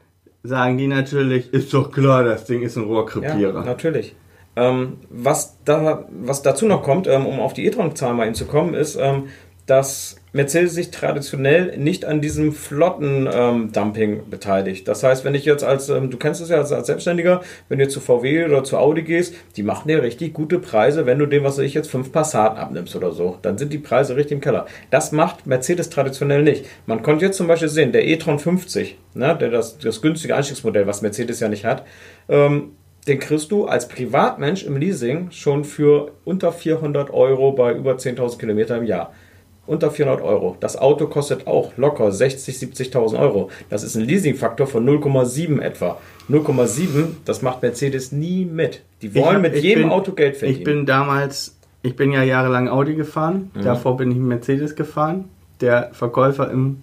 [0.43, 3.65] sagen die natürlich, ist doch klar, das Ding ist ein Ja, Rohrkrepierer.
[3.65, 4.15] natürlich.
[4.55, 8.97] Ähm, was, da, was dazu noch kommt, ähm, um auf die E-Tron-Zahl mal hinzukommen, ist,
[8.97, 9.29] ähm,
[9.67, 14.89] dass Mercedes sich traditionell nicht an diesem Flotten-Dumping beteiligt.
[14.89, 17.79] Das heißt, wenn ich jetzt als, ähm, du kennst es ja als, als Selbstständiger, wenn
[17.79, 21.19] du jetzt zu VW oder zu Audi gehst, die machen dir richtig gute Preise, wenn
[21.19, 23.39] du dem, was ich jetzt, fünf Passaten abnimmst oder so.
[23.43, 24.67] Dann sind die Preise richtig im Keller.
[24.91, 26.65] Das macht Mercedes traditionell nicht.
[26.87, 30.87] Man konnte jetzt zum Beispiel sehen, der e-tron 50, ne, der das, das günstige Einstiegsmodell,
[30.87, 31.85] was Mercedes ja nicht hat,
[32.31, 32.73] ähm,
[33.07, 38.39] den kriegst du als Privatmensch im Leasing schon für unter 400 Euro bei über 10.000
[38.39, 39.13] Kilometer im Jahr.
[39.65, 40.57] Unter 400 Euro.
[40.59, 43.49] Das Auto kostet auch locker 60, 70.000 Euro.
[43.71, 45.99] Das ist ein Leasingfaktor von 0,7 etwa.
[46.29, 48.83] 0,7, das macht Mercedes nie mit.
[49.03, 50.59] Die wollen hab- mit jedem bin- Auto Geld verdienen.
[50.59, 53.63] Ich bin damals, ich bin ja jahrelang Audi gefahren, Mhm.
[53.63, 55.27] davor bin ich Mercedes gefahren.
[55.61, 56.83] Der Verkäufer im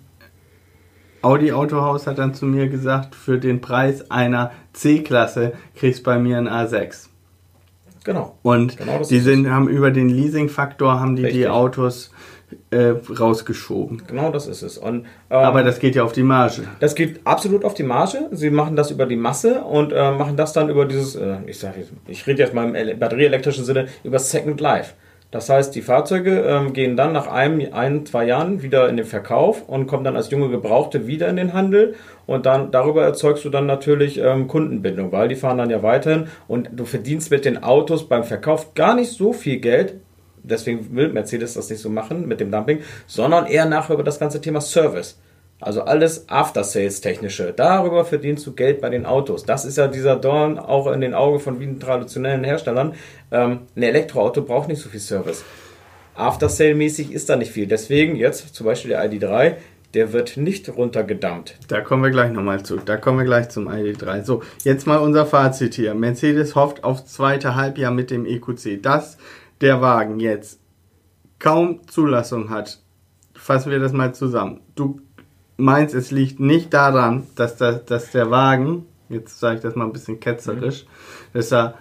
[1.22, 6.48] Audi-Autohaus hat dann zu mir gesagt, für den Preis einer C-Klasse kriegst bei mir ein
[6.48, 7.08] A6.
[8.06, 8.38] genau.
[8.42, 11.42] Und Genau die sind, haben über den Leasing-Faktor haben die Richtig.
[11.42, 12.12] die Autos
[12.72, 14.04] äh, rausgeschoben.
[14.08, 14.78] Genau das ist es.
[14.78, 16.64] Und, ähm, Aber das geht ja auf die Marge.
[16.80, 18.28] Das geht absolut auf die Marge.
[18.32, 21.60] Sie machen das über die Masse und äh, machen das dann über dieses, äh, ich
[21.60, 24.94] sage, ich rede jetzt mal im ele- batterieelektrischen Sinne, über Second Life.
[25.32, 29.06] Das heißt, die Fahrzeuge ähm, gehen dann nach einem, ein, zwei Jahren wieder in den
[29.06, 31.94] Verkauf und kommen dann als junge Gebrauchte wieder in den Handel
[32.26, 36.30] und dann darüber erzeugst du dann natürlich ähm, Kundenbindung, weil die fahren dann ja weiterhin
[36.48, 39.98] und du verdienst mit den Autos beim Verkauf gar nicht so viel Geld,
[40.44, 44.20] deswegen will Mercedes das nicht so machen mit dem Dumping, sondern eher nachher über das
[44.20, 45.18] ganze Thema Service.
[45.62, 47.54] Also alles After-Sales-technische.
[47.54, 49.44] Darüber verdienst du Geld bei den Autos.
[49.44, 52.94] Das ist ja dieser Dorn auch in den Augen von vielen traditionellen Herstellern.
[53.32, 55.44] Ähm, ein Elektroauto braucht nicht so viel Service.
[56.16, 57.68] After-Sale-mäßig ist da nicht viel.
[57.68, 59.56] Deswegen jetzt zum Beispiel der ID3,
[59.94, 61.56] der wird nicht runtergedammt.
[61.68, 62.78] Da kommen wir gleich nochmal zu.
[62.78, 64.24] Da kommen wir gleich zum ID3.
[64.24, 65.94] So, jetzt mal unser Fazit hier.
[65.94, 68.82] Mercedes hofft aufs zweite Halbjahr mit dem EQC.
[68.82, 69.18] Dass
[69.62, 70.60] der Wagen jetzt
[71.40, 72.80] kaum Zulassung hat,
[73.34, 74.62] fassen wir das mal zusammen.
[74.76, 75.02] Du
[75.58, 79.86] meinst, es liegt nicht daran, dass, der, dass der Wagen, jetzt sage ich das mal
[79.86, 80.88] ein bisschen ketzerisch, mhm.
[81.34, 81.76] dass er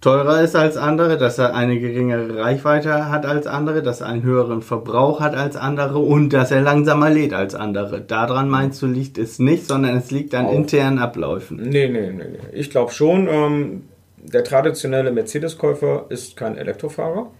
[0.00, 4.24] teurer ist als andere, dass er eine geringere Reichweite hat als andere, dass er einen
[4.24, 8.00] höheren Verbrauch hat als andere und dass er langsamer lädt als andere.
[8.00, 10.54] Daran meinst du, liegt es nicht, sondern es liegt an Auch.
[10.54, 11.58] internen Abläufen.
[11.58, 12.24] Nee, nee, nee.
[12.32, 12.38] nee.
[12.52, 13.82] Ich glaube schon, ähm,
[14.22, 17.30] der traditionelle Mercedes-Käufer ist kein Elektrofahrer.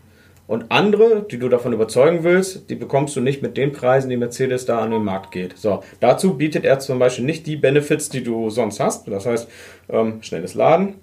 [0.48, 4.16] Und andere, die du davon überzeugen willst, die bekommst du nicht mit den Preisen, die
[4.16, 5.56] Mercedes da an den Markt geht.
[5.56, 9.08] So, dazu bietet er zum Beispiel nicht die Benefits, die du sonst hast.
[9.08, 9.48] Das heißt,
[9.88, 10.96] ähm, schnelles Laden,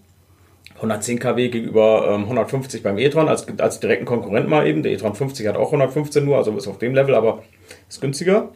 [0.76, 4.84] 110 kW gegenüber ähm, 150 beim e-tron als, als direkten Konkurrent mal eben.
[4.84, 7.42] Der e-tron 50 hat auch 115 nur, also ist auf dem Level, aber
[7.88, 8.52] ist günstiger.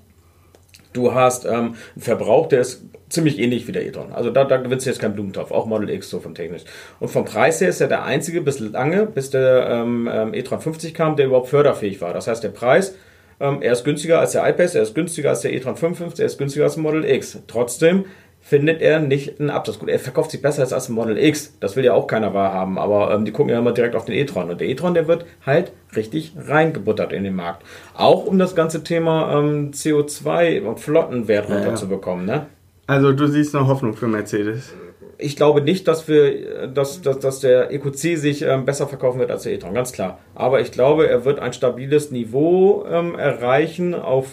[0.94, 4.12] Du hast ähm, einen Verbrauch, der ist ziemlich ähnlich wie der e-tron.
[4.12, 6.64] Also da, da gewinnst du jetzt keinen Blumentopf, auch Model X so von technisch.
[7.00, 10.62] Und vom Preis her ist er der einzige bis lange, bis der ähm, ähm e-tron
[10.62, 12.14] 50 kam, der überhaupt förderfähig war.
[12.14, 12.96] Das heißt, der Preis,
[13.40, 16.26] ähm, er ist günstiger als der iPace, er ist günstiger als der e-tron 55, er
[16.26, 17.40] ist günstiger als Model X.
[17.48, 18.06] Trotzdem
[18.46, 19.80] findet er nicht einen Absatz.
[19.80, 21.56] Gut, er verkauft sich besser als ein Model X.
[21.62, 24.16] Das will ja auch keiner wahrhaben, aber ähm, die gucken ja immer direkt auf den
[24.16, 24.50] e-tron.
[24.50, 27.64] Und der e-tron, der wird halt richtig reingebuttert in den Markt.
[27.96, 32.26] Auch um das ganze Thema ähm, CO2 und Flottenwert ja, runterzubekommen.
[32.26, 32.48] Ne?
[32.86, 34.74] Also du siehst noch Hoffnung für Mercedes.
[35.18, 39.32] Ich glaube nicht, dass wir, dass, dass, dass der EQC sich ähm, besser verkaufen wird
[39.32, 40.20] als der e-tron, ganz klar.
[40.36, 44.28] Aber ich glaube, er wird ein stabiles Niveau ähm, erreichen, auf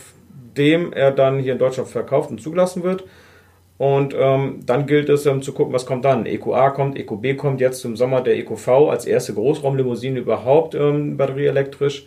[0.57, 3.05] dem er dann hier in Deutschland verkauft und zugelassen wird.
[3.81, 6.27] Und ähm, dann gilt es ähm, zu gucken, was kommt dann.
[6.27, 12.07] EQA kommt, EQB kommt jetzt im Sommer der EQV als erste Großraumlimousine überhaupt ähm, batterieelektrisch.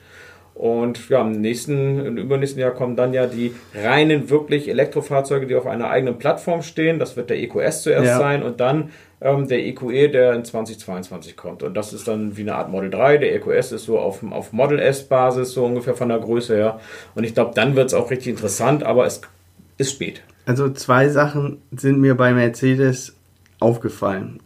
[0.54, 5.56] Und ja, im nächsten, im übernächsten Jahr kommen dann ja die reinen wirklich Elektrofahrzeuge, die
[5.56, 7.00] auf einer eigenen Plattform stehen.
[7.00, 8.20] Das wird der EQS zuerst ja.
[8.20, 11.64] sein und dann ähm, der EQE, der in 2022 kommt.
[11.64, 13.18] Und das ist dann wie eine Art Model 3.
[13.18, 16.80] Der EQS ist so auf, auf Model S-Basis, so ungefähr von der Größe her.
[17.16, 19.22] Und ich glaube, dann wird es auch richtig interessant, aber es
[19.80, 20.22] ist spät.
[20.46, 23.16] Also zwei Sachen sind mir bei Mercedes
[23.60, 24.40] aufgefallen.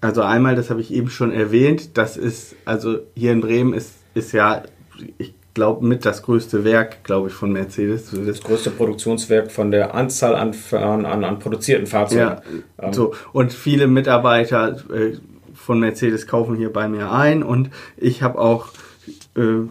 [0.00, 3.94] Also einmal, das habe ich eben schon erwähnt, das ist, also hier in Bremen ist,
[4.14, 4.62] ist ja,
[5.18, 8.10] ich glaube, mit das größte Werk, glaube ich, von Mercedes.
[8.10, 12.20] Das, das größte Produktionswerk von der Anzahl an, an, an produzierten Fahrzeugen.
[12.20, 12.42] Ja,
[12.78, 12.92] ähm.
[12.92, 13.14] so.
[13.32, 15.16] Und viele Mitarbeiter äh,
[15.54, 18.68] von Mercedes kaufen hier bei mir ein und ich habe auch
[19.34, 19.66] äh,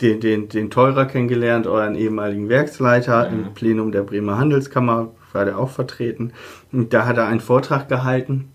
[0.00, 3.38] den, den, den Teurer kennengelernt, euren ehemaligen Werksleiter mhm.
[3.38, 6.32] im Plenum der Bremer Handelskammer, war der auch vertreten.
[6.72, 8.48] Und da hat er einen Vortrag gehalten.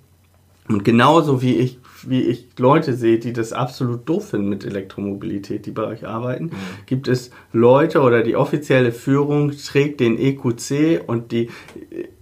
[0.67, 5.66] Und genauso wie ich wie ich Leute sehe, die das absolut doof finden mit Elektromobilität,
[5.66, 6.52] die bei euch arbeiten, mhm.
[6.86, 11.50] gibt es Leute oder die offizielle Führung trägt den EQC und die,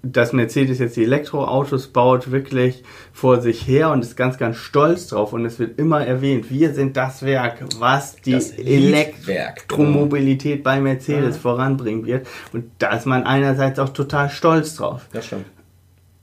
[0.01, 5.07] dass Mercedes jetzt die Elektroautos baut, wirklich vor sich her und ist ganz, ganz stolz
[5.07, 11.35] drauf und es wird immer erwähnt, wir sind das Werk, was die Elektromobilität bei Mercedes
[11.35, 11.41] ja.
[11.41, 15.07] voranbringen wird und da ist man einerseits auch total stolz drauf.
[15.11, 15.45] Das stimmt.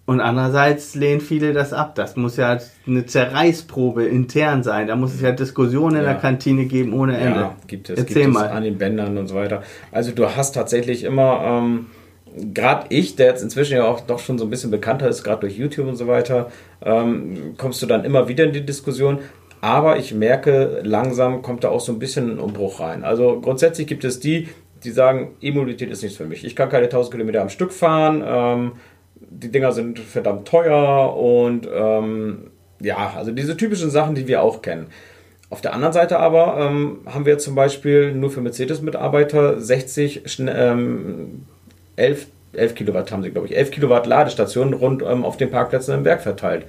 [0.06, 1.96] Und andererseits lehnen viele das ab.
[1.96, 4.86] Das muss ja eine Zerreißprobe intern sein.
[4.86, 7.40] Da muss es ja Diskussionen in der Kantine geben ohne Ende.
[7.40, 7.98] Ja, gibt es.
[7.98, 8.46] Erzähl gibt mal.
[8.46, 9.64] Es an den Bändern und so weiter.
[9.90, 11.86] Also du hast tatsächlich immer, ähm,
[12.54, 15.40] gerade ich, der jetzt inzwischen ja auch doch schon so ein bisschen bekannter ist, gerade
[15.40, 16.52] durch YouTube und so weiter,
[16.84, 19.18] ähm, kommst du dann immer wieder in die Diskussion.
[19.60, 23.02] Aber ich merke, langsam kommt da auch so ein bisschen ein Umbruch rein.
[23.02, 24.48] Also grundsätzlich gibt es die,
[24.84, 26.44] die sagen, E-Mobilität ist nichts für mich.
[26.44, 28.22] Ich kann keine 1000 Kilometer am Stück fahren.
[28.24, 28.72] Ähm,
[29.42, 34.62] die Dinger sind verdammt teuer und ähm, ja, also diese typischen Sachen, die wir auch
[34.62, 34.86] kennen.
[35.48, 41.46] Auf der anderen Seite aber ähm, haben wir zum Beispiel nur für Mercedes-Mitarbeiter 60, ähm,
[41.94, 45.94] 11, 11 Kilowatt haben sie, glaube ich, 11 Kilowatt Ladestationen rund ähm, auf den Parkplätzen
[45.94, 46.66] im Berg verteilt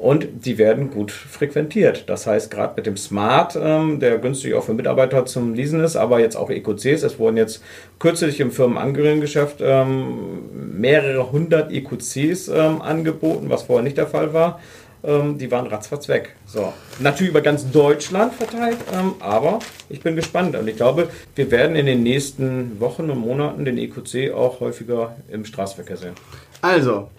[0.00, 2.04] und die werden gut frequentiert.
[2.08, 5.94] Das heißt, gerade mit dem Smart, ähm, der günstig auch für Mitarbeiter zum Leasen ist,
[5.94, 7.62] aber jetzt auch EQCs, es wurden jetzt
[7.98, 14.58] kürzlich im Firmenangehörigengeschäft ähm, mehrere hundert EQCs ähm, angeboten, was vorher nicht der Fall war.
[15.04, 16.34] Ähm, die waren ratzfatz weg.
[16.46, 16.72] So.
[16.98, 19.58] Natürlich über ganz Deutschland verteilt, ähm, aber
[19.90, 23.76] ich bin gespannt und ich glaube, wir werden in den nächsten Wochen und Monaten den
[23.76, 26.14] EQC auch häufiger im Straßenverkehr sehen.
[26.62, 27.10] Also,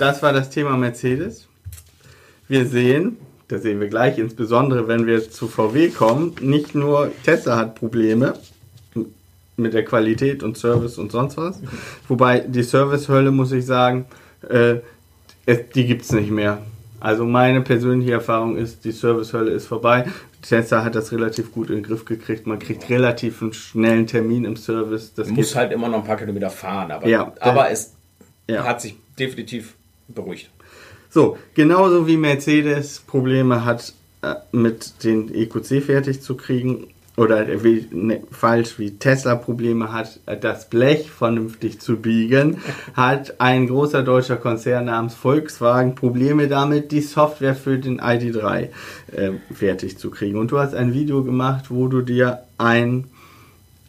[0.00, 1.46] das war das Thema Mercedes
[2.48, 3.16] wir sehen,
[3.48, 8.34] das sehen wir gleich, insbesondere wenn wir zu VW kommen, nicht nur Tesla hat Probleme
[9.56, 11.60] mit der Qualität und Service und sonst was.
[12.08, 14.06] Wobei die Servicehölle, muss ich sagen,
[14.48, 14.76] äh,
[15.74, 16.58] die gibt es nicht mehr.
[17.00, 20.06] Also meine persönliche Erfahrung ist, die Servicehölle ist vorbei.
[20.40, 22.46] Tesla hat das relativ gut in den Griff gekriegt.
[22.46, 25.12] Man kriegt relativ einen schnellen Termin im Service.
[25.14, 27.92] Das geht- halt immer noch ein paar Kilometer fahren, aber, Ja, aber es
[28.48, 28.64] ja.
[28.64, 29.74] hat sich definitiv
[30.08, 30.50] beruhigt.
[31.14, 37.86] So, genauso wie Mercedes Probleme hat, äh, mit den EQC fertig zu kriegen, oder wie,
[37.92, 42.58] ne, falsch, wie Tesla Probleme hat, äh, das Blech vernünftig zu biegen,
[42.94, 48.70] hat ein großer deutscher Konzern namens Volkswagen Probleme damit, die Software für den ID3
[49.12, 50.36] äh, fertig zu kriegen.
[50.36, 53.04] Und du hast ein Video gemacht, wo du dir ein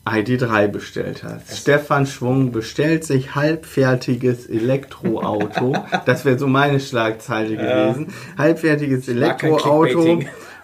[0.05, 1.57] ID3 bestellt hast.
[1.57, 5.73] Stefan Schwung bestellt sich halbfertiges Elektroauto.
[6.05, 8.13] das wäre so meine Schlagzeile gewesen.
[8.37, 10.19] Halbfertiges Elektroauto,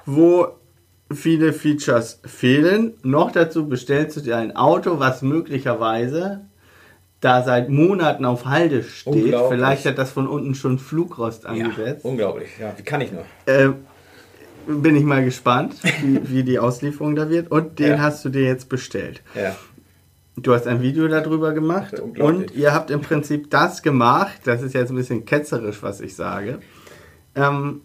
[0.06, 0.48] wo
[1.12, 2.94] viele Features fehlen.
[3.02, 6.42] Noch dazu bestellst du dir ein Auto, was möglicherweise
[7.20, 9.36] da seit Monaten auf Halde steht.
[9.50, 12.04] Vielleicht hat das von unten schon Flugrost Ja, angesetzt.
[12.04, 12.50] unglaublich.
[12.60, 13.26] Ja, wie kann ich nur?
[13.46, 13.70] Äh,
[14.68, 17.52] bin ich mal gespannt, wie, wie die Auslieferung da wird.
[17.52, 18.00] Und den Ja.
[18.00, 19.22] hast du dir jetzt bestellt.
[19.36, 19.56] Ja.
[20.38, 24.40] Du hast ein Video darüber gemacht und ihr habt im Prinzip das gemacht.
[24.46, 26.60] Das ist jetzt ein bisschen ketzerisch, was ich sage.
[27.36, 27.82] Ähm,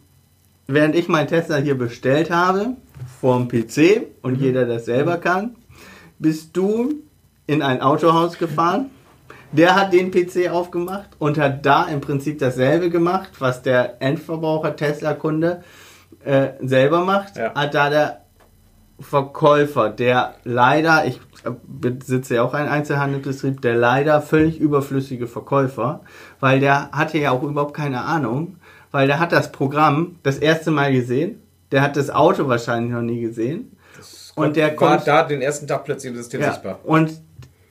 [0.69, 2.77] während ich mein Tesla hier bestellt habe,
[3.21, 4.45] vorm PC und Mhm.
[4.45, 5.57] jeder das selber kann,
[6.19, 6.95] bist du
[7.49, 8.91] in ein Autohaus gefahren.
[9.53, 14.77] Der hat den PC aufgemacht und hat da im Prinzip dasselbe gemacht, was der Endverbraucher
[14.77, 15.63] Tesla-Kunde äh,
[16.61, 17.37] selber macht.
[17.37, 17.55] Ja.
[17.55, 18.21] Hat da der
[18.99, 21.21] Verkäufer, der leider, ich
[21.67, 26.01] besitze ja auch einen Einzelhandelsbetrieb, der leider völlig überflüssige Verkäufer,
[26.41, 28.57] weil der hatte ja auch überhaupt keine Ahnung,
[28.91, 33.03] weil der hat das Programm das erste Mal gesehen, der hat das Auto wahrscheinlich noch
[33.03, 33.77] nie gesehen
[34.35, 36.79] und der war kommt da den ersten Tag plötzlich im System ja, sichtbar.
[36.85, 37.21] und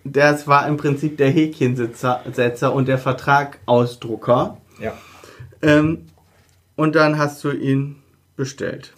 [0.03, 4.57] das war im Prinzip der Häkchensetzer Setzer und der Vertragausdrucker.
[4.79, 4.93] Ja.
[5.63, 6.05] Ähm,
[6.75, 7.95] und dann hast du ihn
[8.35, 8.93] bestellt.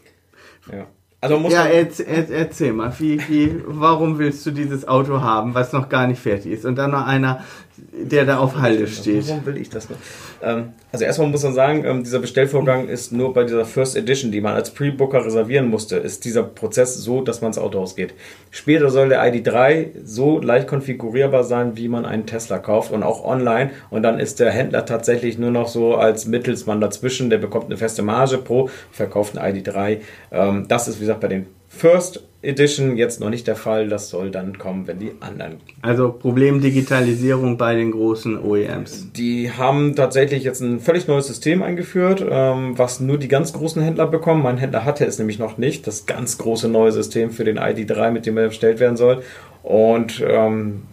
[0.71, 0.88] ja.
[1.19, 5.73] Also muss Ja, erz, erzähl mal, wie, wie, warum willst du dieses Auto haben, was
[5.73, 6.63] noch gar nicht fertig ist?
[6.63, 7.43] Und dann noch einer,
[7.92, 9.28] der da auf Halde steht.
[9.28, 9.98] Warum will ich das noch?
[10.42, 14.32] Ähm, also erstmal muss man sagen, ähm, dieser Bestellvorgang ist nur bei dieser First Edition,
[14.32, 18.13] die man als Pre-Booker reservieren musste, ist dieser Prozess so, dass man ins Autohaus geht.
[18.52, 23.24] Später soll der ID3 so leicht konfigurierbar sein, wie man einen Tesla kauft und auch
[23.24, 23.72] online.
[23.90, 27.78] Und dann ist der Händler tatsächlich nur noch so als Mittelsmann dazwischen, der bekommt eine
[27.78, 30.00] feste Marge pro verkauften ID3.
[30.32, 33.90] Ähm, das ist, wie gesagt, bei den First Edition jetzt noch nicht der Fall.
[33.90, 39.12] Das soll dann kommen, wenn die anderen Also Problem Digitalisierung bei den großen OEMs.
[39.12, 43.82] Die haben tatsächlich jetzt ein völlig neues System eingeführt, ähm, was nur die ganz großen
[43.82, 44.42] Händler bekommen.
[44.44, 48.12] Mein Händler hatte es nämlich noch nicht, das ganz große neue System für den ID3,
[48.12, 49.24] mit dem er bestellt werden soll.
[49.62, 50.84] Und ähm,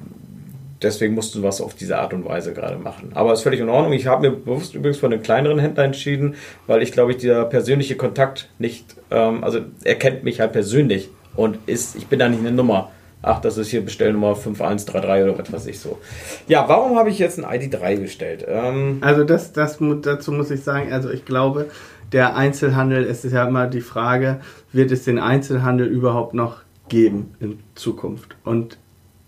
[0.83, 3.13] deswegen mussten wir es auf diese Art und Weise gerade machen.
[3.15, 3.93] Aber ist völlig in Ordnung.
[3.93, 6.35] Ich habe mir bewusst übrigens für einen kleineren Händler entschieden,
[6.67, 11.11] weil ich glaube, ich dieser persönliche Kontakt nicht, ähm, also er kennt mich halt persönlich
[11.37, 12.91] und ist, ich bin da nicht eine Nummer.
[13.23, 15.99] Ach, das ist hier Bestellnummer 5133 oder was weiß ich so.
[16.47, 18.45] Ja, warum habe ich jetzt ein ID3 bestellt?
[18.47, 21.71] Ähm, Also das, das, dazu muss ich sagen, also ich glaube,
[22.13, 24.41] der Einzelhandel, es ist ja immer die Frage,
[24.73, 28.37] wird es den Einzelhandel überhaupt noch geben in Zukunft?
[28.45, 28.77] Und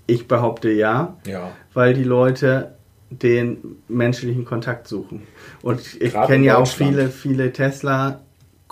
[0.07, 1.51] ich behaupte ja, ja.
[1.73, 2.77] weil die Leute
[3.11, 5.23] den menschlichen Kontakt suchen.
[5.63, 7.53] Und ich kenne ja auch viele, viele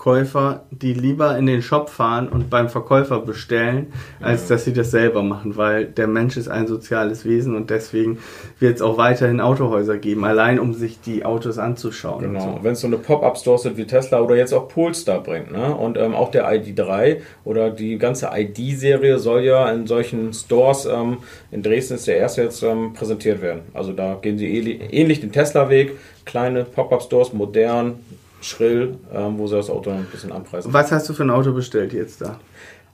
[0.05, 3.91] Tesla-Käufer, die lieber in den Shop fahren und beim Verkäufer bestellen,
[4.21, 8.19] als dass sie das selber machen, weil der Mensch ist ein soziales Wesen und deswegen
[8.59, 12.21] wird es auch weiterhin Autohäuser geben, allein um sich die Autos anzuschauen.
[12.21, 12.59] Genau, so.
[12.63, 15.51] wenn es so eine Pop-Up-Stores sind wie Tesla oder jetzt auch Polestar bringt.
[15.51, 15.75] Ne?
[15.75, 21.17] Und ähm, auch der ID3 oder die ganze ID-Serie soll ja in solchen Stores, ähm,
[21.51, 23.61] in Dresden ist der erste jetzt ähm, präsentiert werden.
[23.73, 25.93] Also da gehen sie ähnlich den Tesla-Weg,
[26.25, 27.95] kleine Pop-Up-Stores, modern,
[28.41, 30.73] schrill, ähm, wo sie das Auto ein bisschen anpreisen.
[30.73, 32.39] Was hast du für ein Auto bestellt jetzt da?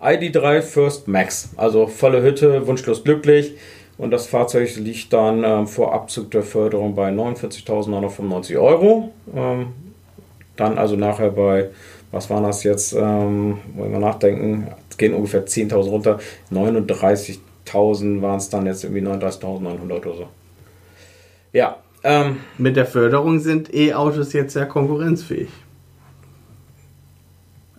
[0.02, 3.56] ID3 First Max, also volle Hütte, wunschlos glücklich.
[3.98, 9.12] Und das Fahrzeug liegt dann ähm, vor Abzug der Förderung bei 49.995 Euro.
[9.36, 9.74] Ähm,
[10.56, 11.70] dann also nachher bei,
[12.12, 16.20] was waren das jetzt, ähm, wollen wir nachdenken, es gehen ungefähr 10.000 runter,
[16.52, 20.28] 39.000 waren es dann jetzt irgendwie 39.900 oder so.
[21.54, 25.50] Ja, ähm, Mit der Förderung sind E-Autos jetzt sehr konkurrenzfähig.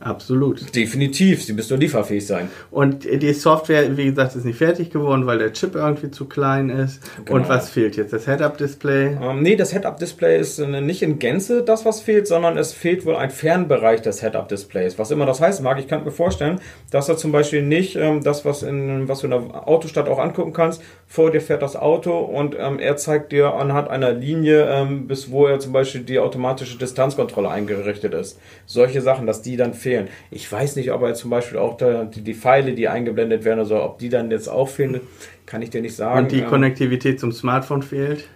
[0.05, 0.75] Absolut.
[0.75, 2.51] definitiv, sie müssen nur lieferfähig sein.
[2.71, 6.71] Und die Software, wie gesagt, ist nicht fertig geworden, weil der Chip irgendwie zu klein
[6.71, 7.01] ist.
[7.25, 7.39] Genau.
[7.39, 8.13] Und was fehlt jetzt?
[8.13, 9.19] Das Head-Up-Display?
[9.23, 13.07] Ähm, nee, das Head-Up-Display ist äh, nicht in Gänze das, was fehlt, sondern es fehlt
[13.07, 14.99] wohl ein Fernbereich des Head-Up-Displays.
[14.99, 18.23] Was immer das heißen mag, ich kann mir vorstellen, dass er zum Beispiel nicht ähm,
[18.25, 21.77] das, was, in, was du in der Autostadt auch angucken kannst, vor dir fährt das
[21.77, 26.03] Auto und ähm, er zeigt dir anhand einer Linie, ähm, bis wo er zum Beispiel
[26.03, 28.41] die automatische Distanzkontrolle eingerichtet ist.
[28.67, 29.92] Solche Sachen, dass die dann fehlen.
[29.93, 30.09] Fehlen.
[30.31, 33.61] Ich weiß nicht, ob er zum Beispiel auch da, die, die Pfeile, die eingeblendet werden,
[33.61, 35.01] also ob die dann jetzt auch fehlen,
[35.47, 36.19] kann ich dir nicht sagen.
[36.21, 38.29] Und die Ähm, Konnektivität zum Smartphone fehlt?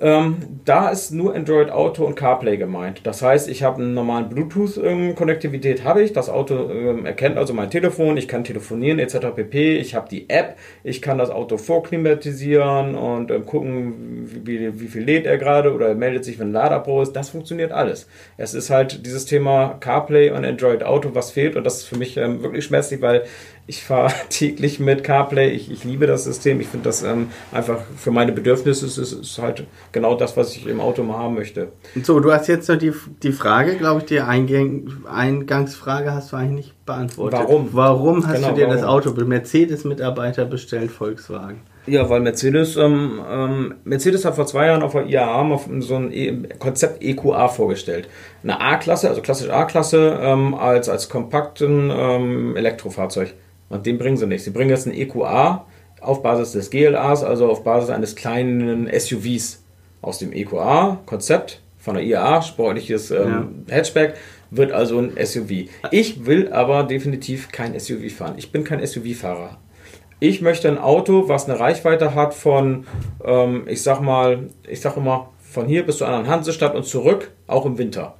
[0.00, 3.00] Ähm, da ist nur Android Auto und CarPlay gemeint.
[3.04, 6.12] Das heißt, ich habe einen normalen Bluetooth-Konnektivität habe ich.
[6.12, 9.34] Das Auto ähm, erkennt also mein Telefon, ich kann telefonieren etc.
[9.34, 9.78] pp.
[9.78, 15.02] Ich habe die App, ich kann das Auto vorklimatisieren und ähm, gucken, wie, wie viel
[15.02, 17.12] lädt er gerade oder er meldet sich, wenn ein Ladeabbruch ist.
[17.14, 18.06] Das funktioniert alles.
[18.36, 21.96] Es ist halt dieses Thema CarPlay und Android Auto, was fehlt und das ist für
[21.96, 23.24] mich ähm, wirklich schmerzlich, weil
[23.68, 25.50] ich fahre täglich mit CarPlay.
[25.50, 26.60] Ich, ich liebe das System.
[26.60, 30.56] Ich finde das ähm, einfach für meine Bedürfnisse ist es ist halt genau das, was
[30.56, 31.68] ich im Auto mal haben möchte.
[32.02, 32.92] So, du hast jetzt noch die,
[33.22, 37.38] die Frage, glaube ich, die Eingang, Eingangsfrage hast du eigentlich nicht beantwortet.
[37.38, 37.68] Warum?
[37.72, 39.06] Warum hast Genau, du dir das warum?
[39.06, 41.60] Auto, Mercedes-Mitarbeiter bestellt, Volkswagen?
[41.86, 45.94] Ja, weil Mercedes, ähm, ähm, Mercedes hat vor zwei Jahren auf der IAA mal so
[45.94, 48.08] ein e Konzept EQA vorgestellt.
[48.42, 53.34] Eine A-Klasse, also klassisch A-Klasse, ähm, als, als kompakten ähm, Elektrofahrzeug.
[53.68, 54.44] Und den bringen sie nicht.
[54.44, 55.66] Sie bringen jetzt ein EQA
[56.00, 59.64] auf Basis des GLAs, also auf Basis eines kleinen SUVs
[60.00, 64.14] aus dem EQA-Konzept von der IAA, sportliches ähm, Hatchback,
[64.50, 65.68] wird also ein SUV.
[65.90, 68.34] Ich will aber definitiv kein SUV fahren.
[68.36, 69.58] Ich bin kein SUV-Fahrer.
[70.20, 72.86] Ich möchte ein Auto, was eine Reichweite hat von,
[73.24, 77.30] ähm, ich sag mal, ich sag immer, von hier bis zur anderen Hansestadt und zurück,
[77.46, 78.16] auch im Winter.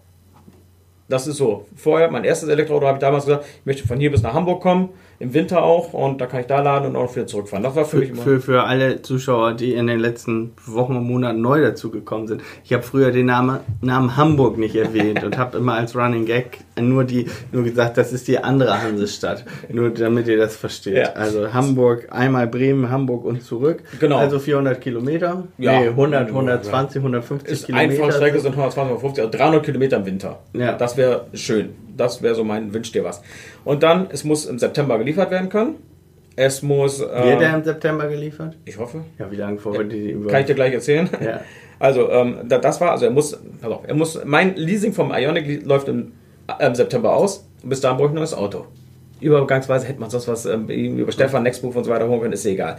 [1.09, 1.67] Das ist so.
[1.75, 4.61] Vorher, mein erstes Elektroauto habe ich damals gesagt, ich möchte von hier bis nach Hamburg
[4.61, 4.91] kommen,
[5.21, 7.65] im Winter auch, und da kann ich da laden und auch wieder zurückfahren.
[7.65, 8.23] Das war für, mich Für, immer.
[8.23, 12.43] für, für alle Zuschauer, die in den letzten Wochen und Monaten neu dazugekommen sind.
[12.65, 16.59] Ich habe früher den Namen, Namen Hamburg nicht erwähnt und habe immer als Running Gag
[16.81, 19.45] nur, die, nur gesagt, das ist die andere Hansestadt.
[19.69, 20.97] Nur damit ihr das versteht.
[20.97, 21.13] Ja.
[21.15, 23.83] Also Hamburg, einmal Bremen, Hamburg und zurück.
[23.99, 24.19] Genau.
[24.19, 25.45] Also 400 Kilometer.
[25.59, 25.81] Ja.
[25.81, 27.91] Nee, 100, 120, 150 ist Kilometer.
[27.91, 30.39] Einfahrstrecke sind 120, 150, also 300 Kilometer im Winter.
[30.53, 30.75] Ja.
[30.75, 31.71] Das wäre schön.
[31.97, 33.23] Das wäre so mein Wünsch dir was.
[33.69, 35.75] Und dann, es muss im September geliefert werden können.
[36.37, 37.01] Es muss.
[37.01, 38.57] Wird Äh, der im September geliefert?
[38.65, 39.05] ich hoffe.
[39.19, 41.09] Ja, wie lange vor die über Kann ich dir gleich erzählen.
[41.23, 41.41] Ja.
[41.81, 45.13] Also, ähm, da, das war, also er muss, pass auf, er muss, mein Leasing vom
[45.13, 46.11] Ionic läuft im,
[46.49, 47.47] äh, im September aus.
[47.63, 48.65] Und bis dahin brauche ich ein neues Auto.
[49.21, 52.47] Übergangsweise hätte man sonst was ähm, über Stefan Nextmove und so weiter holen können, ist
[52.47, 52.79] egal.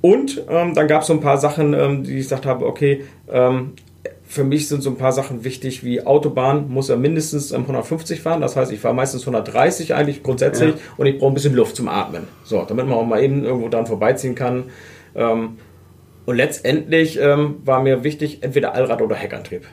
[0.00, 3.04] Und ähm, dann gab es so ein paar Sachen, ähm, die ich gesagt habe, okay,
[3.30, 3.74] ähm,
[4.30, 8.20] für mich sind so ein paar Sachen wichtig, wie Autobahn muss er mindestens ähm, 150
[8.20, 8.40] fahren.
[8.40, 10.80] Das heißt, ich fahre meistens 130 eigentlich grundsätzlich Ja.
[10.98, 12.28] und ich brauche ein bisschen Luft zum Atmen.
[12.44, 14.66] So, damit man auch mal eben irgendwo dran vorbeiziehen kann.
[15.16, 15.56] Ähm,
[16.26, 19.64] und letztendlich ähm, war mir wichtig, entweder Allrad oder Heckantrieb.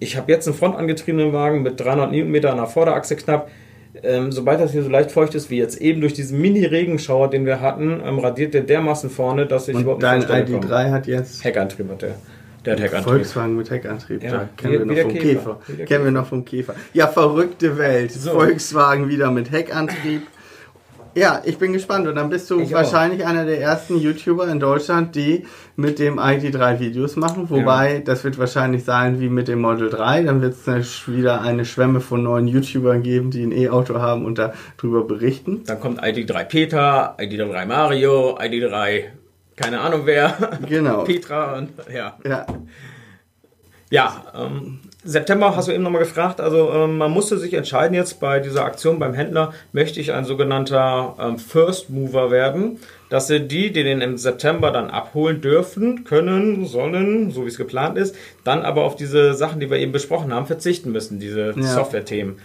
[0.00, 3.48] Ich habe jetzt einen frontangetriebenen Wagen mit 300 Newtonmeter an der Vorderachse knapp.
[4.02, 7.46] Ähm, sobald das hier so leicht feucht ist wie jetzt eben durch diesen Mini-Regenschauer, den
[7.46, 10.66] wir hatten, radiert der dermaßen vorne, dass ich Und überhaupt dein nicht komme.
[10.66, 12.16] ID3 hat jetzt Heckantrieb hat der.
[12.64, 13.12] Der hat Heckantrieb.
[13.12, 15.58] Volkswagen mit Heckantrieb, Ja, da kennen wir noch vom Käfer.
[15.66, 15.84] Käfer.
[15.84, 16.74] Kennen wir noch vom Käfer.
[16.92, 18.12] Ja, verrückte Welt.
[18.12, 20.22] Volkswagen wieder mit Heckantrieb.
[21.16, 22.08] Ja, ich bin gespannt.
[22.08, 22.78] Und dann bist du Ich auch.
[22.80, 25.46] wahrscheinlich einer der ersten YouTuber in Deutschland, die
[25.76, 27.48] mit dem ID3 Videos machen.
[27.50, 30.24] Wobei, das wird wahrscheinlich sein wie mit dem Model 3.
[30.24, 34.38] Dann wird es wieder eine Schwemme von neuen YouTubern geben, die ein E-Auto haben und
[34.38, 35.62] darüber berichten.
[35.66, 39.04] Dann kommt ID3 Peter, ID3 Mario, ID3
[39.56, 40.58] keine Ahnung wer.
[40.68, 41.04] Genau.
[41.04, 42.18] Petra und ja.
[42.26, 42.46] Ja,
[43.90, 46.40] Ja, ähm, September hast du eben nochmal gefragt.
[46.40, 50.24] Also ähm, man musste sich entscheiden jetzt bei dieser Aktion beim Händler, möchte ich ein
[50.24, 52.78] sogenannter ähm, First Mover werden,
[53.10, 57.58] dass sie die, die den im September dann abholen dürfen, können, sollen, so wie es
[57.58, 61.52] geplant ist, dann aber auf diese Sachen, die wir eben besprochen haben, verzichten müssen, diese
[61.54, 61.62] Ja.
[61.62, 62.38] Software-Themen.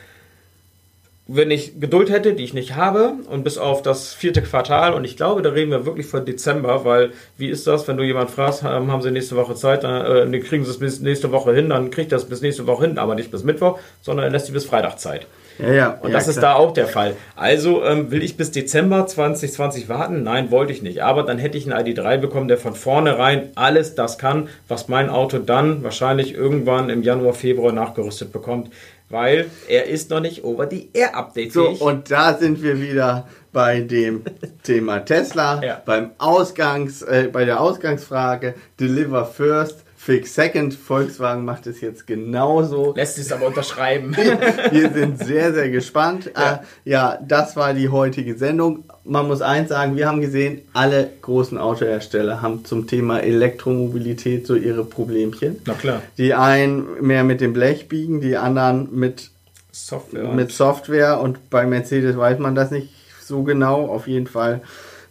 [1.31, 5.03] Wenn ich Geduld hätte, die ich nicht habe, und bis auf das vierte Quartal, und
[5.03, 8.31] ich glaube, da reden wir wirklich von Dezember, weil wie ist das, wenn du jemand
[8.31, 11.69] fragst, haben sie nächste Woche Zeit, dann äh, kriegen sie es bis nächste Woche hin,
[11.69, 14.53] dann kriegt das bis nächste Woche hin, aber nicht bis Mittwoch, sondern er lässt sie
[14.53, 15.27] bis Freitag Zeit.
[15.59, 15.99] ja, ja.
[16.01, 16.55] Und ja, das ist klar.
[16.55, 17.15] da auch der Fall.
[17.35, 20.23] Also ähm, will ich bis Dezember 2020 warten?
[20.23, 21.03] Nein, wollte ich nicht.
[21.03, 25.09] Aber dann hätte ich einen ID3 bekommen, der von vornherein alles das kann, was mein
[25.09, 28.71] Auto dann wahrscheinlich irgendwann im Januar, Februar nachgerüstet bekommt.
[29.09, 33.27] Weil er ist noch nicht over the air update So, und da sind wir wieder
[33.51, 34.23] bei dem
[34.63, 35.81] Thema Tesla, Ja.
[35.83, 40.73] beim Ausgangs, äh, bei der Ausgangsfrage Deliver First, Fix Second.
[40.73, 42.93] Volkswagen macht es jetzt genauso.
[42.95, 44.15] Lässt sich aber unterschreiben.
[44.71, 46.31] Wir sind sehr, sehr gespannt.
[46.33, 46.53] Ja.
[46.53, 48.85] Äh, ja, das war die heutige Sendung.
[49.03, 54.55] Man muss eins sagen, wir haben gesehen, alle großen Autohersteller haben zum Thema Elektromobilität so
[54.55, 55.61] ihre Problemchen.
[55.65, 56.01] Na klar.
[56.17, 59.31] Die einen mehr mit dem Blech biegen, die anderen mit
[59.73, 60.29] Software.
[60.33, 62.89] mit Software und bei Mercedes weiß man das nicht
[63.21, 63.87] so genau.
[63.87, 64.61] Auf jeden Fall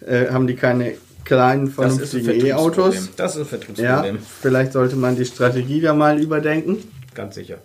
[0.00, 0.94] äh, haben die keine
[1.28, 3.10] kleinen, vernünftigen E-Autos.
[3.16, 4.18] Das ist ein Ja, Vertriebsproblem.
[4.40, 6.78] vielleicht sollte man die Strategie da mal überdenken.
[7.14, 7.58] Ganz sicher.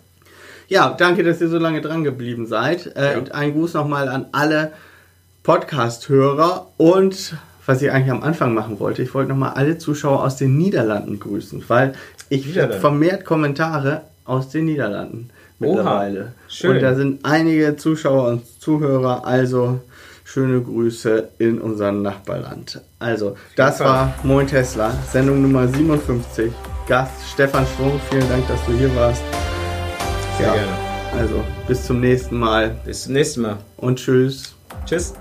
[0.68, 2.94] Ja, danke, dass ihr so lange dran geblieben seid.
[2.96, 3.22] Äh, Ja.
[3.32, 4.72] Ein Gruß nochmal an alle
[5.42, 7.34] Podcast-Hörer und
[7.66, 11.18] was ich eigentlich am Anfang machen wollte, ich wollte nochmal alle Zuschauer aus den Niederlanden
[11.20, 11.94] grüßen, weil
[12.28, 16.32] ich vermehrt Kommentare aus den Niederlanden mittlerweile.
[16.48, 16.72] schön.
[16.76, 19.80] Und da sind einige Zuschauer und Zuhörer, also
[20.34, 22.80] schöne Grüße in unserem Nachbarland.
[22.98, 26.50] Also, das war Moin Tesla, Sendung Nummer 57.
[26.88, 29.22] Gast Stefan Schwung, vielen Dank, dass du hier warst.
[30.36, 30.54] Sehr Ja.
[30.54, 30.72] gerne.
[31.16, 33.58] Also, bis zum nächsten Mal Bis zum nächsten Mal.
[33.76, 34.56] und tschüss.
[34.84, 35.14] Tschüss.